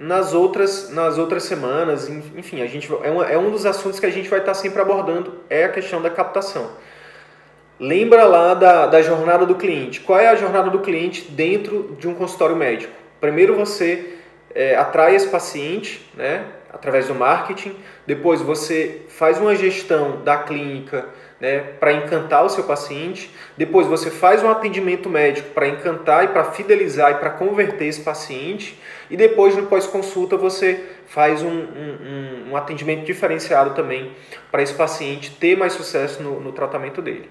nas 0.04 0.34
outras, 0.34 0.90
nas 0.90 1.18
outras 1.18 1.44
semanas, 1.44 2.10
enfim, 2.10 2.62
a 2.62 2.68
gente, 2.68 2.92
é, 3.04 3.10
um, 3.10 3.24
é 3.24 3.38
um 3.38 3.50
dos 3.50 3.66
assuntos 3.66 4.02
que 4.02 4.06
a 4.06 4.12
gente 4.12 4.28
vai 4.28 4.40
estar 4.40 4.54
sempre 4.54 4.82
abordando, 4.82 5.36
é 5.50 5.64
a 5.64 5.70
questão 5.70 6.02
da 6.02 6.10
captação. 6.10 6.72
Lembra 7.80 8.26
lá 8.26 8.54
da, 8.54 8.86
da 8.86 9.02
jornada 9.02 9.46
do 9.46 9.56
cliente. 9.56 10.02
Qual 10.02 10.20
é 10.20 10.28
a 10.28 10.36
jornada 10.36 10.70
do 10.70 10.80
cliente 10.80 11.32
dentro 11.32 11.96
de 11.98 12.06
um 12.06 12.14
consultório 12.16 12.54
médico? 12.54 12.94
Primeiro 13.22 13.56
você 13.56 14.18
é, 14.54 14.76
atrai 14.76 15.16
esse 15.16 15.30
paciente, 15.30 16.06
né, 16.14 16.48
através 16.72 17.08
do 17.08 17.16
marketing. 17.16 17.74
Depois 18.06 18.42
você 18.42 19.04
faz 19.08 19.40
uma 19.40 19.56
gestão 19.56 20.22
da 20.22 20.36
clínica 20.36 21.08
né, 21.44 21.60
para 21.78 21.92
encantar 21.92 22.46
o 22.46 22.50
seu 22.50 22.64
paciente. 22.64 23.30
Depois 23.58 23.86
você 23.86 24.10
faz 24.10 24.42
um 24.42 24.50
atendimento 24.50 25.10
médico 25.10 25.50
para 25.50 25.68
encantar 25.68 26.24
e 26.24 26.28
para 26.30 26.46
fidelizar 26.46 27.12
e 27.12 27.16
para 27.16 27.32
converter 27.32 27.86
esse 27.86 28.00
paciente. 28.00 28.80
E 29.12 29.18
depois, 29.18 29.54
no 29.54 29.66
pós-consulta, 29.66 30.38
você 30.38 30.82
faz 31.06 31.44
um, 31.44 31.50
um, 31.50 32.52
um, 32.52 32.56
atendimento 32.56 33.04
diferenciado 33.04 33.72
também 33.72 34.14
para 34.50 34.64
esse 34.64 34.74
paciente 34.74 35.32
ter 35.32 35.58
mais 35.58 35.74
sucesso 35.74 36.24
no, 36.24 36.40
no 36.40 36.54
tratamento 36.54 37.02
dele. 37.02 37.30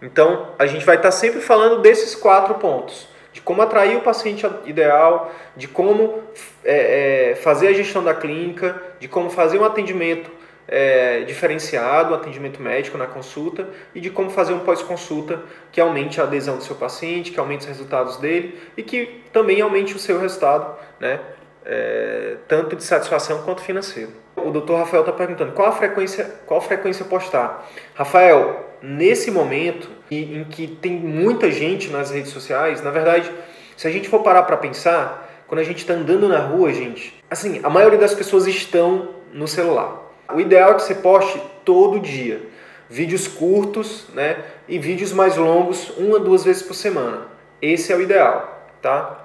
Então, 0.00 0.54
a 0.58 0.64
gente 0.64 0.86
vai 0.86 0.96
estar 0.96 1.10
sempre 1.10 1.42
falando 1.42 1.82
desses 1.82 2.14
quatro 2.14 2.54
pontos 2.54 3.06
de 3.34 3.42
como 3.42 3.60
atrair 3.60 3.98
o 3.98 4.00
paciente 4.00 4.46
ideal, 4.64 5.30
de 5.54 5.68
como 5.68 6.22
é, 6.64 7.32
é, 7.32 7.34
fazer 7.34 7.68
a 7.68 7.72
gestão 7.74 8.02
da 8.02 8.14
clínica, 8.14 8.82
de 8.98 9.08
como 9.08 9.28
fazer 9.28 9.58
um 9.58 9.64
atendimento 9.64 10.30
é, 10.68 11.20
diferenciado, 11.20 12.14
atendimento 12.14 12.60
médico 12.60 12.98
na 12.98 13.06
consulta 13.06 13.68
e 13.94 14.00
de 14.00 14.10
como 14.10 14.30
fazer 14.30 14.52
um 14.52 14.60
pós-consulta 14.60 15.40
que 15.70 15.80
aumente 15.80 16.20
a 16.20 16.24
adesão 16.24 16.56
do 16.56 16.62
seu 16.62 16.76
paciente, 16.76 17.30
que 17.30 17.38
aumente 17.38 17.60
os 17.60 17.66
resultados 17.66 18.16
dele 18.16 18.58
e 18.76 18.82
que 18.82 19.22
também 19.32 19.60
aumente 19.60 19.94
o 19.94 19.98
seu 19.98 20.18
resultado, 20.18 20.76
né, 20.98 21.20
é, 21.64 22.36
tanto 22.48 22.76
de 22.76 22.84
satisfação 22.84 23.42
quanto 23.42 23.60
financeiro. 23.60 24.10
O 24.36 24.50
Dr. 24.50 24.74
Rafael 24.74 25.00
está 25.02 25.12
perguntando 25.12 25.52
qual 25.52 25.68
a 25.68 25.72
frequência, 25.72 26.24
qual 26.46 26.60
a 26.60 26.62
frequência 26.62 27.04
postar. 27.04 27.68
Rafael, 27.94 28.74
nesse 28.82 29.30
momento 29.30 29.88
em 30.10 30.44
que 30.44 30.66
tem 30.66 30.92
muita 30.92 31.50
gente 31.50 31.88
nas 31.90 32.10
redes 32.10 32.30
sociais, 32.30 32.82
na 32.82 32.90
verdade, 32.90 33.30
se 33.76 33.86
a 33.86 33.90
gente 33.90 34.08
for 34.08 34.22
parar 34.22 34.42
para 34.42 34.56
pensar, 34.56 35.26
quando 35.46 35.60
a 35.60 35.64
gente 35.64 35.78
está 35.78 35.94
andando 35.94 36.28
na 36.28 36.38
rua, 36.38 36.72
gente, 36.72 37.22
assim, 37.30 37.60
a 37.62 37.70
maioria 37.70 37.98
das 37.98 38.14
pessoas 38.14 38.46
estão 38.46 39.16
no 39.32 39.46
celular. 39.48 40.05
O 40.32 40.40
ideal 40.40 40.72
é 40.72 40.74
que 40.74 40.82
você 40.82 40.94
poste 40.94 41.40
todo 41.64 42.00
dia. 42.00 42.40
Vídeos 42.88 43.26
curtos, 43.26 44.06
né? 44.14 44.38
E 44.68 44.78
vídeos 44.78 45.12
mais 45.12 45.36
longos, 45.36 45.90
uma, 45.96 46.18
duas 46.18 46.44
vezes 46.44 46.62
por 46.62 46.74
semana. 46.74 47.28
Esse 47.60 47.92
é 47.92 47.96
o 47.96 48.02
ideal, 48.02 48.68
tá? 48.82 49.24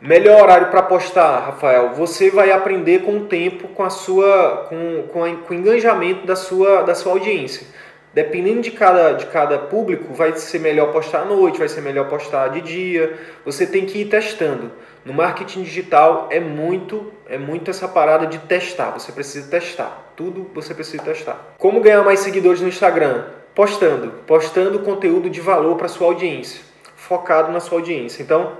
Melhor 0.00 0.42
horário 0.42 0.68
para 0.68 0.82
postar, 0.82 1.38
Rafael. 1.38 1.90
Você 1.94 2.28
vai 2.28 2.50
aprender 2.50 3.02
com 3.02 3.18
o 3.18 3.26
tempo, 3.26 3.68
com 3.68 3.84
a 3.84 3.90
sua, 3.90 4.66
com, 4.68 5.04
com, 5.12 5.24
a, 5.24 5.36
com 5.36 5.54
o 5.54 5.56
engajamento 5.56 6.26
da 6.26 6.34
sua, 6.34 6.82
da 6.82 6.94
sua 6.94 7.12
audiência. 7.12 7.66
Dependendo 8.12 8.60
de 8.60 8.72
cada, 8.72 9.12
de 9.12 9.26
cada 9.26 9.58
público, 9.58 10.12
vai 10.12 10.36
ser 10.36 10.58
melhor 10.58 10.92
postar 10.92 11.20
à 11.20 11.24
noite, 11.24 11.58
vai 11.58 11.68
ser 11.68 11.80
melhor 11.80 12.08
postar 12.08 12.48
de 12.48 12.60
dia. 12.60 13.16
Você 13.44 13.66
tem 13.66 13.86
que 13.86 14.00
ir 14.00 14.06
testando. 14.06 14.72
No 15.04 15.14
marketing 15.14 15.62
digital 15.62 16.28
é 16.30 16.38
muito, 16.38 17.12
é 17.28 17.38
muito 17.38 17.70
essa 17.70 17.88
parada 17.88 18.26
de 18.26 18.38
testar. 18.38 18.90
Você 18.90 19.12
precisa 19.12 19.48
testar. 19.48 20.11
Tudo 20.22 20.48
você 20.54 20.72
precisa 20.72 21.02
testar. 21.02 21.56
Como 21.58 21.80
ganhar 21.80 22.04
mais 22.04 22.20
seguidores 22.20 22.60
no 22.60 22.68
Instagram? 22.68 23.24
Postando, 23.56 24.12
postando 24.24 24.78
conteúdo 24.78 25.28
de 25.28 25.40
valor 25.40 25.76
para 25.76 25.88
sua 25.88 26.06
audiência, 26.06 26.60
focado 26.94 27.50
na 27.50 27.58
sua 27.58 27.78
audiência. 27.78 28.22
Então, 28.22 28.52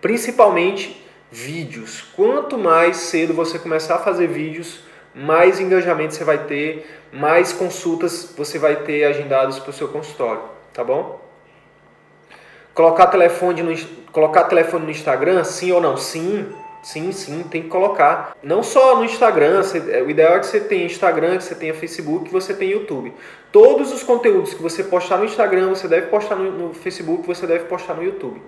principalmente 0.00 1.04
vídeos. 1.32 2.02
Quanto 2.14 2.56
mais 2.56 2.98
cedo 2.98 3.34
você 3.34 3.58
começar 3.58 3.96
a 3.96 3.98
fazer 3.98 4.28
vídeos, 4.28 4.84
mais 5.12 5.58
engajamento 5.58 6.14
você 6.14 6.22
vai 6.22 6.44
ter, 6.44 6.88
mais 7.12 7.52
consultas 7.52 8.32
você 8.36 8.56
vai 8.56 8.76
ter 8.84 9.02
agendadas 9.02 9.58
para 9.58 9.70
o 9.70 9.72
seu 9.72 9.88
consultório, 9.88 10.42
tá 10.72 10.84
bom? 10.84 11.20
Colocar 12.72 13.08
telefone, 13.08 13.64
no, 13.64 13.76
colocar 14.12 14.44
telefone 14.44 14.84
no 14.84 14.92
Instagram, 14.92 15.42
sim 15.42 15.72
ou 15.72 15.80
não? 15.80 15.96
Sim, 15.96 16.54
sim, 16.82 17.12
sim, 17.12 17.44
tem 17.44 17.62
que 17.62 17.68
colocar. 17.68 18.36
Não 18.42 18.62
só 18.62 18.96
no 18.96 19.04
Instagram, 19.04 19.62
é, 19.90 20.02
o 20.02 20.10
ideal 20.10 20.34
é 20.34 20.40
que 20.40 20.46
você 20.46 20.60
tenha 20.60 20.84
Instagram, 20.84 21.38
que 21.38 21.44
você 21.44 21.54
tenha 21.54 21.72
Facebook, 21.72 22.26
que 22.26 22.32
você 22.32 22.52
tenha 22.52 22.72
YouTube. 22.72 23.14
Todos 23.50 23.92
os 23.92 24.02
conteúdos 24.02 24.52
que 24.52 24.62
você 24.62 24.82
postar 24.82 25.18
no 25.18 25.24
Instagram, 25.24 25.70
você 25.70 25.86
deve 25.86 26.08
postar 26.08 26.36
no, 26.36 26.50
no 26.50 26.74
Facebook, 26.74 27.26
você 27.26 27.46
deve 27.46 27.64
postar 27.64 27.94
no 27.94 28.02
YouTube. 28.02 28.42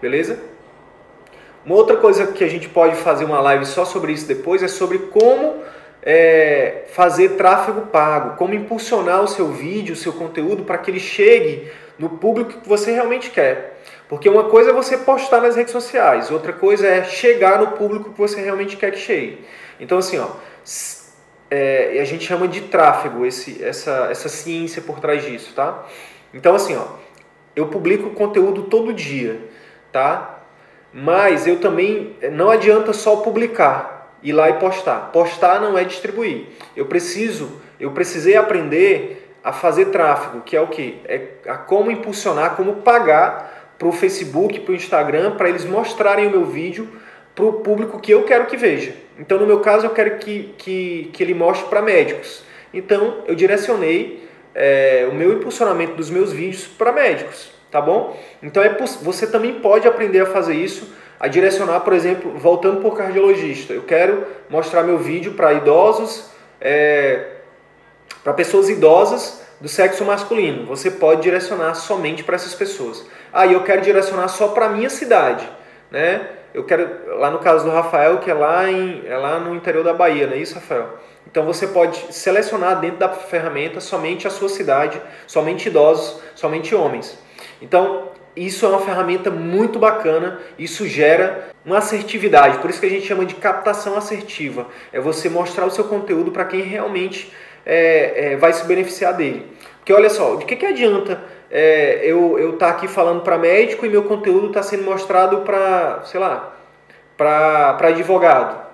Beleza? 0.00 0.38
Uma 1.66 1.76
outra 1.76 1.96
coisa 1.96 2.26
que 2.26 2.44
a 2.44 2.48
gente 2.48 2.68
pode 2.68 2.94
fazer 2.96 3.24
uma 3.24 3.40
live 3.40 3.64
só 3.64 3.84
sobre 3.84 4.12
isso 4.12 4.26
depois 4.26 4.62
é 4.62 4.68
sobre 4.68 4.98
como 4.98 5.62
é, 6.02 6.84
fazer 6.88 7.30
tráfego 7.30 7.86
pago, 7.86 8.36
como 8.36 8.52
impulsionar 8.52 9.22
o 9.22 9.26
seu 9.26 9.48
vídeo, 9.48 9.94
o 9.94 9.96
seu 9.96 10.12
conteúdo 10.12 10.64
para 10.64 10.76
que 10.76 10.90
ele 10.90 11.00
chegue 11.00 11.70
no 11.98 12.10
público 12.10 12.60
que 12.60 12.68
você 12.68 12.92
realmente 12.92 13.30
quer. 13.30 13.80
Porque 14.08 14.28
uma 14.28 14.44
coisa 14.44 14.70
é 14.70 14.72
você 14.72 14.98
postar 14.98 15.40
nas 15.40 15.56
redes 15.56 15.72
sociais, 15.72 16.30
outra 16.30 16.52
coisa 16.52 16.86
é 16.86 17.04
chegar 17.04 17.58
no 17.58 17.68
público 17.72 18.12
que 18.12 18.18
você 18.18 18.40
realmente 18.40 18.76
quer 18.76 18.90
que 18.90 18.98
chegue. 18.98 19.44
Então, 19.80 19.98
assim, 19.98 20.18
ó, 20.18 20.28
é, 21.50 21.98
a 22.00 22.04
gente 22.04 22.24
chama 22.24 22.46
de 22.46 22.62
tráfego, 22.62 23.24
esse, 23.24 23.62
essa, 23.62 24.08
essa 24.10 24.28
ciência 24.28 24.82
por 24.82 25.00
trás 25.00 25.24
disso, 25.24 25.52
tá? 25.54 25.86
Então, 26.32 26.54
assim, 26.54 26.76
ó, 26.76 26.84
eu 27.56 27.68
publico 27.68 28.10
conteúdo 28.10 28.64
todo 28.64 28.92
dia, 28.92 29.40
tá? 29.92 30.40
Mas 30.92 31.46
eu 31.46 31.58
também 31.58 32.16
não 32.32 32.50
adianta 32.50 32.92
só 32.92 33.16
publicar, 33.16 34.16
ir 34.22 34.32
lá 34.32 34.50
e 34.50 34.54
postar. 34.54 35.10
Postar 35.12 35.60
não 35.60 35.76
é 35.76 35.84
distribuir. 35.84 36.46
Eu 36.76 36.86
preciso, 36.86 37.60
eu 37.80 37.90
precisei 37.92 38.36
aprender 38.36 39.23
a 39.44 39.52
fazer 39.52 39.86
tráfego, 39.86 40.40
que 40.40 40.56
é 40.56 40.60
o 40.60 40.68
que? 40.68 41.02
É 41.04 41.20
a 41.46 41.58
como 41.58 41.90
impulsionar, 41.90 42.56
como 42.56 42.76
pagar 42.76 43.74
para 43.78 43.86
o 43.86 43.92
Facebook, 43.92 44.60
para 44.60 44.72
o 44.72 44.74
Instagram, 44.74 45.32
para 45.32 45.50
eles 45.50 45.66
mostrarem 45.66 46.26
o 46.26 46.30
meu 46.30 46.46
vídeo 46.46 46.88
para 47.34 47.44
o 47.44 47.52
público 47.54 48.00
que 48.00 48.12
eu 48.12 48.22
quero 48.22 48.46
que 48.46 48.56
veja. 48.56 48.94
Então, 49.18 49.38
no 49.38 49.46
meu 49.46 49.60
caso, 49.60 49.84
eu 49.86 49.90
quero 49.90 50.18
que, 50.18 50.54
que, 50.56 51.10
que 51.12 51.22
ele 51.22 51.34
mostre 51.34 51.68
para 51.68 51.82
médicos. 51.82 52.42
Então, 52.72 53.22
eu 53.26 53.34
direcionei 53.34 54.26
é, 54.54 55.06
o 55.10 55.14
meu 55.14 55.32
impulsionamento 55.34 55.94
dos 55.94 56.08
meus 56.10 56.32
vídeos 56.32 56.66
para 56.66 56.92
médicos, 56.92 57.50
tá 57.70 57.80
bom? 57.80 58.18
Então, 58.42 58.62
é, 58.62 58.74
você 59.02 59.26
também 59.26 59.54
pode 59.54 59.86
aprender 59.86 60.20
a 60.20 60.26
fazer 60.26 60.54
isso, 60.54 60.94
a 61.18 61.28
direcionar, 61.28 61.80
por 61.80 61.92
exemplo, 61.92 62.32
voltando 62.38 62.80
para 62.80 62.88
o 62.88 62.92
cardiologista. 62.92 63.72
Eu 63.72 63.82
quero 63.82 64.24
mostrar 64.48 64.84
meu 64.84 64.98
vídeo 64.98 65.32
para 65.32 65.52
idosos, 65.52 66.30
é, 66.60 67.33
para 68.24 68.32
pessoas 68.32 68.68
idosas 68.68 69.42
do 69.60 69.68
sexo 69.68 70.04
masculino. 70.04 70.66
Você 70.66 70.90
pode 70.90 71.22
direcionar 71.22 71.74
somente 71.74 72.24
para 72.24 72.34
essas 72.34 72.54
pessoas. 72.54 73.06
Ah, 73.32 73.46
eu 73.46 73.62
quero 73.62 73.82
direcionar 73.82 74.26
só 74.26 74.48
para 74.48 74.68
minha 74.68 74.90
cidade, 74.90 75.48
né? 75.90 76.28
eu 76.54 76.62
quero, 76.62 77.18
lá 77.18 77.32
no 77.32 77.40
caso 77.40 77.64
do 77.64 77.70
Rafael, 77.72 78.18
que 78.18 78.30
é 78.30 78.34
lá, 78.34 78.70
em, 78.70 79.02
é 79.06 79.16
lá 79.16 79.40
no 79.40 79.56
interior 79.56 79.82
da 79.82 79.92
Bahia, 79.92 80.28
não 80.28 80.34
é 80.34 80.38
isso, 80.38 80.54
Rafael? 80.54 81.00
Então 81.26 81.44
você 81.44 81.66
pode 81.66 82.14
selecionar 82.14 82.78
dentro 82.78 82.98
da 82.98 83.08
ferramenta 83.08 83.80
somente 83.80 84.26
a 84.28 84.30
sua 84.30 84.48
cidade, 84.48 85.02
somente 85.26 85.66
idosos, 85.66 86.20
somente 86.36 86.72
homens. 86.72 87.18
Então, 87.60 88.10
isso 88.36 88.64
é 88.64 88.68
uma 88.68 88.78
ferramenta 88.78 89.32
muito 89.32 89.80
bacana, 89.80 90.38
isso 90.56 90.86
gera 90.86 91.48
uma 91.64 91.78
assertividade, 91.78 92.58
por 92.58 92.70
isso 92.70 92.78
que 92.78 92.86
a 92.86 92.90
gente 92.90 93.06
chama 93.06 93.24
de 93.24 93.34
captação 93.34 93.96
assertiva. 93.96 94.68
É 94.92 95.00
você 95.00 95.28
mostrar 95.28 95.66
o 95.66 95.70
seu 95.70 95.84
conteúdo 95.84 96.30
para 96.30 96.44
quem 96.44 96.60
realmente 96.60 97.32
é, 97.64 98.32
é, 98.32 98.36
vai 98.36 98.52
se 98.52 98.64
beneficiar 98.66 99.14
dele. 99.14 99.46
Porque 99.78 99.92
olha 99.92 100.10
só, 100.10 100.36
de 100.36 100.44
que, 100.44 100.56
que 100.56 100.66
adianta 100.66 101.20
é, 101.50 102.00
eu 102.04 102.54
estar 102.54 102.66
tá 102.66 102.72
aqui 102.72 102.88
falando 102.88 103.22
para 103.22 103.38
médico 103.38 103.84
e 103.84 103.88
meu 103.88 104.04
conteúdo 104.04 104.48
está 104.48 104.62
sendo 104.62 104.82
mostrado 104.82 105.38
para, 105.38 106.02
sei 106.04 106.18
lá, 106.18 106.54
para 107.16 107.88
advogado. 107.88 108.64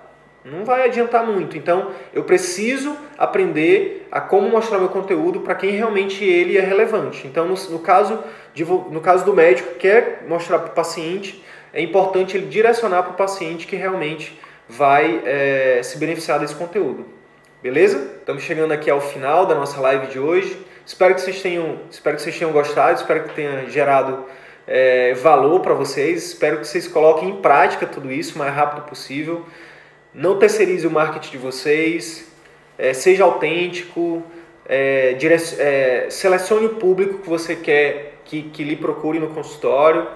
Não 0.43 0.65
vai 0.65 0.85
adiantar 0.85 1.23
muito. 1.23 1.55
Então, 1.55 1.91
eu 2.13 2.23
preciso 2.23 2.95
aprender 3.17 4.07
a 4.11 4.19
como 4.19 4.49
mostrar 4.49 4.79
meu 4.79 4.89
conteúdo 4.89 5.41
para 5.41 5.53
quem 5.53 5.71
realmente 5.71 6.23
ele 6.25 6.57
é 6.57 6.61
relevante. 6.61 7.27
Então, 7.27 7.45
no, 7.45 7.53
no, 7.69 7.79
caso, 7.79 8.19
de, 8.53 8.65
no 8.65 8.99
caso 8.99 9.23
do 9.23 9.33
médico 9.33 9.73
que 9.73 9.79
quer 9.79 10.23
mostrar 10.27 10.57
para 10.57 10.71
o 10.71 10.73
paciente, 10.73 11.43
é 11.71 11.81
importante 11.81 12.35
ele 12.35 12.47
direcionar 12.47 13.03
para 13.03 13.11
o 13.11 13.15
paciente 13.15 13.67
que 13.67 13.75
realmente 13.75 14.39
vai 14.67 15.21
é, 15.23 15.81
se 15.83 15.97
beneficiar 15.99 16.39
desse 16.39 16.55
conteúdo. 16.55 17.20
Beleza? 17.61 18.15
Estamos 18.17 18.41
chegando 18.41 18.71
aqui 18.71 18.89
ao 18.89 18.99
final 18.99 19.45
da 19.45 19.53
nossa 19.53 19.79
live 19.79 20.07
de 20.07 20.17
hoje. 20.17 20.57
Espero 20.83 21.13
que 21.13 21.21
vocês 21.21 21.43
tenham, 21.43 21.77
espero 21.91 22.15
que 22.15 22.23
vocês 22.23 22.35
tenham 22.35 22.51
gostado, 22.51 22.99
espero 22.99 23.25
que 23.25 23.35
tenha 23.35 23.69
gerado 23.69 24.25
é, 24.65 25.13
valor 25.13 25.59
para 25.59 25.75
vocês. 25.75 26.29
Espero 26.29 26.57
que 26.57 26.65
vocês 26.65 26.87
coloquem 26.87 27.29
em 27.29 27.35
prática 27.35 27.85
tudo 27.85 28.11
isso 28.11 28.33
o 28.33 28.39
mais 28.39 28.51
rápido 28.51 28.87
possível. 28.87 29.45
Não 30.11 30.39
terceirize 30.39 30.87
o 30.87 30.89
marketing 30.89 31.33
de 31.33 31.37
vocês, 31.37 32.33
é, 32.79 32.95
seja 32.95 33.25
autêntico, 33.25 34.23
é, 34.67 35.15
é, 35.59 36.07
selecione 36.09 36.65
o 36.65 36.75
público 36.77 37.19
que 37.19 37.29
você 37.29 37.55
quer 37.55 38.15
que, 38.25 38.41
que 38.41 38.63
lhe 38.63 38.75
procure 38.75 39.19
no 39.19 39.35
consultório, 39.35 40.07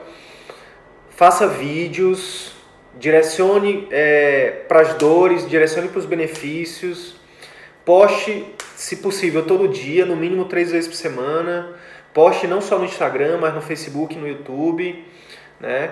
faça 1.11 1.45
vídeos, 1.45 2.53
direcione 2.97 3.87
é, 3.91 4.63
para 4.67 4.81
as 4.81 4.95
dores, 4.95 5.47
direcione 5.47 5.89
para 5.89 5.99
os 5.99 6.07
benefícios, 6.07 7.14
poste 7.85 8.45
se 8.75 8.97
possível, 8.97 9.45
todo 9.45 9.67
dia, 9.67 10.05
no 10.05 10.15
mínimo 10.15 10.45
três 10.45 10.71
vezes 10.71 10.87
por 10.87 10.95
semana. 10.95 11.73
Poste 12.13 12.47
não 12.47 12.59
só 12.59 12.77
no 12.77 12.85
Instagram, 12.85 13.37
mas 13.39 13.53
no 13.53 13.61
Facebook, 13.61 14.15
no 14.15 14.27
YouTube, 14.27 15.05
né? 15.59 15.91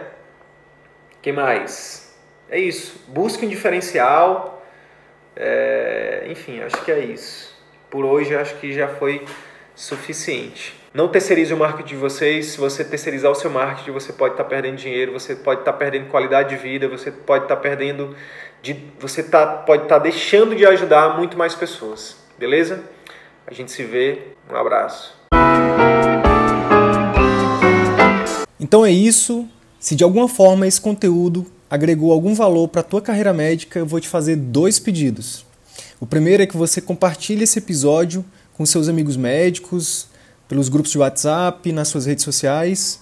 que 1.24 1.32
mais? 1.32 2.14
É 2.50 2.60
isso. 2.60 3.02
Busque 3.08 3.46
um 3.46 3.50
diferencial. 3.50 4.62
É... 5.36 6.26
Enfim, 6.28 6.62
acho 6.62 6.84
que 6.84 6.92
é 6.92 7.00
isso. 7.00 7.58
Por 7.90 8.06
hoje, 8.06 8.36
acho 8.36 8.56
que 8.56 8.74
já 8.74 8.90
foi 8.90 9.26
suficiente. 9.74 10.76
Não 10.94 11.08
terceirize 11.08 11.52
o 11.54 11.58
marketing 11.58 11.96
de 11.96 11.96
vocês. 11.96 12.48
Se 12.48 12.58
você 12.58 12.84
terceirizar 12.84 13.32
o 13.32 13.36
seu 13.36 13.50
marketing, 13.50 13.92
você 13.92 14.12
pode 14.14 14.34
estar 14.34 14.44
perdendo 14.44 14.76
dinheiro, 14.76 15.14
você 15.14 15.34
pode 15.34 15.62
estar 15.62 15.74
perdendo 15.74 16.10
qualidade 16.10 16.50
de 16.50 16.58
vida, 16.62 16.88
você 16.88 17.10
pode 17.10 17.46
estar 17.46 17.56
perdendo, 17.56 18.16
de, 18.64 18.78
você 18.98 19.22
tá, 19.22 19.46
pode 19.46 19.84
estar 19.84 20.00
deixando 20.00 20.56
de 20.56 20.66
ajudar 20.66 21.18
muito 21.18 21.38
mais 21.38 21.54
pessoas. 21.54 22.16
Beleza? 22.40 22.82
A 23.46 23.54
gente 23.54 23.74
se 23.74 23.84
vê. 23.84 24.30
Um 24.50 24.56
abraço. 24.56 25.14
Então 28.58 28.86
é 28.86 28.92
isso. 28.92 29.46
Se 29.80 29.96
de 29.96 30.04
alguma 30.04 30.30
forma 30.30 30.66
esse 30.66 30.80
conteúdo 30.80 31.46
agregou 31.70 32.14
algum 32.14 32.34
valor 32.34 32.70
para 32.70 32.80
a 32.80 32.84
tua 32.84 33.02
carreira 33.02 33.34
médica, 33.34 33.80
eu 33.80 33.86
vou 33.86 34.00
te 34.00 34.08
fazer 34.08 34.38
dois 34.38 34.80
pedidos. 34.80 35.46
O 36.00 36.06
primeiro 36.06 36.42
é 36.42 36.48
que 36.48 36.56
você 36.56 36.80
compartilhe 36.80 37.44
esse 37.44 37.60
episódio 37.60 38.24
com 38.54 38.66
seus 38.66 38.88
amigos 38.88 39.18
médicos, 39.18 40.08
pelos 40.48 40.70
grupos 40.70 40.92
de 40.92 41.00
WhatsApp, 41.00 41.70
nas 41.74 41.90
suas 41.90 42.06
redes 42.06 42.24
sociais. 42.24 43.02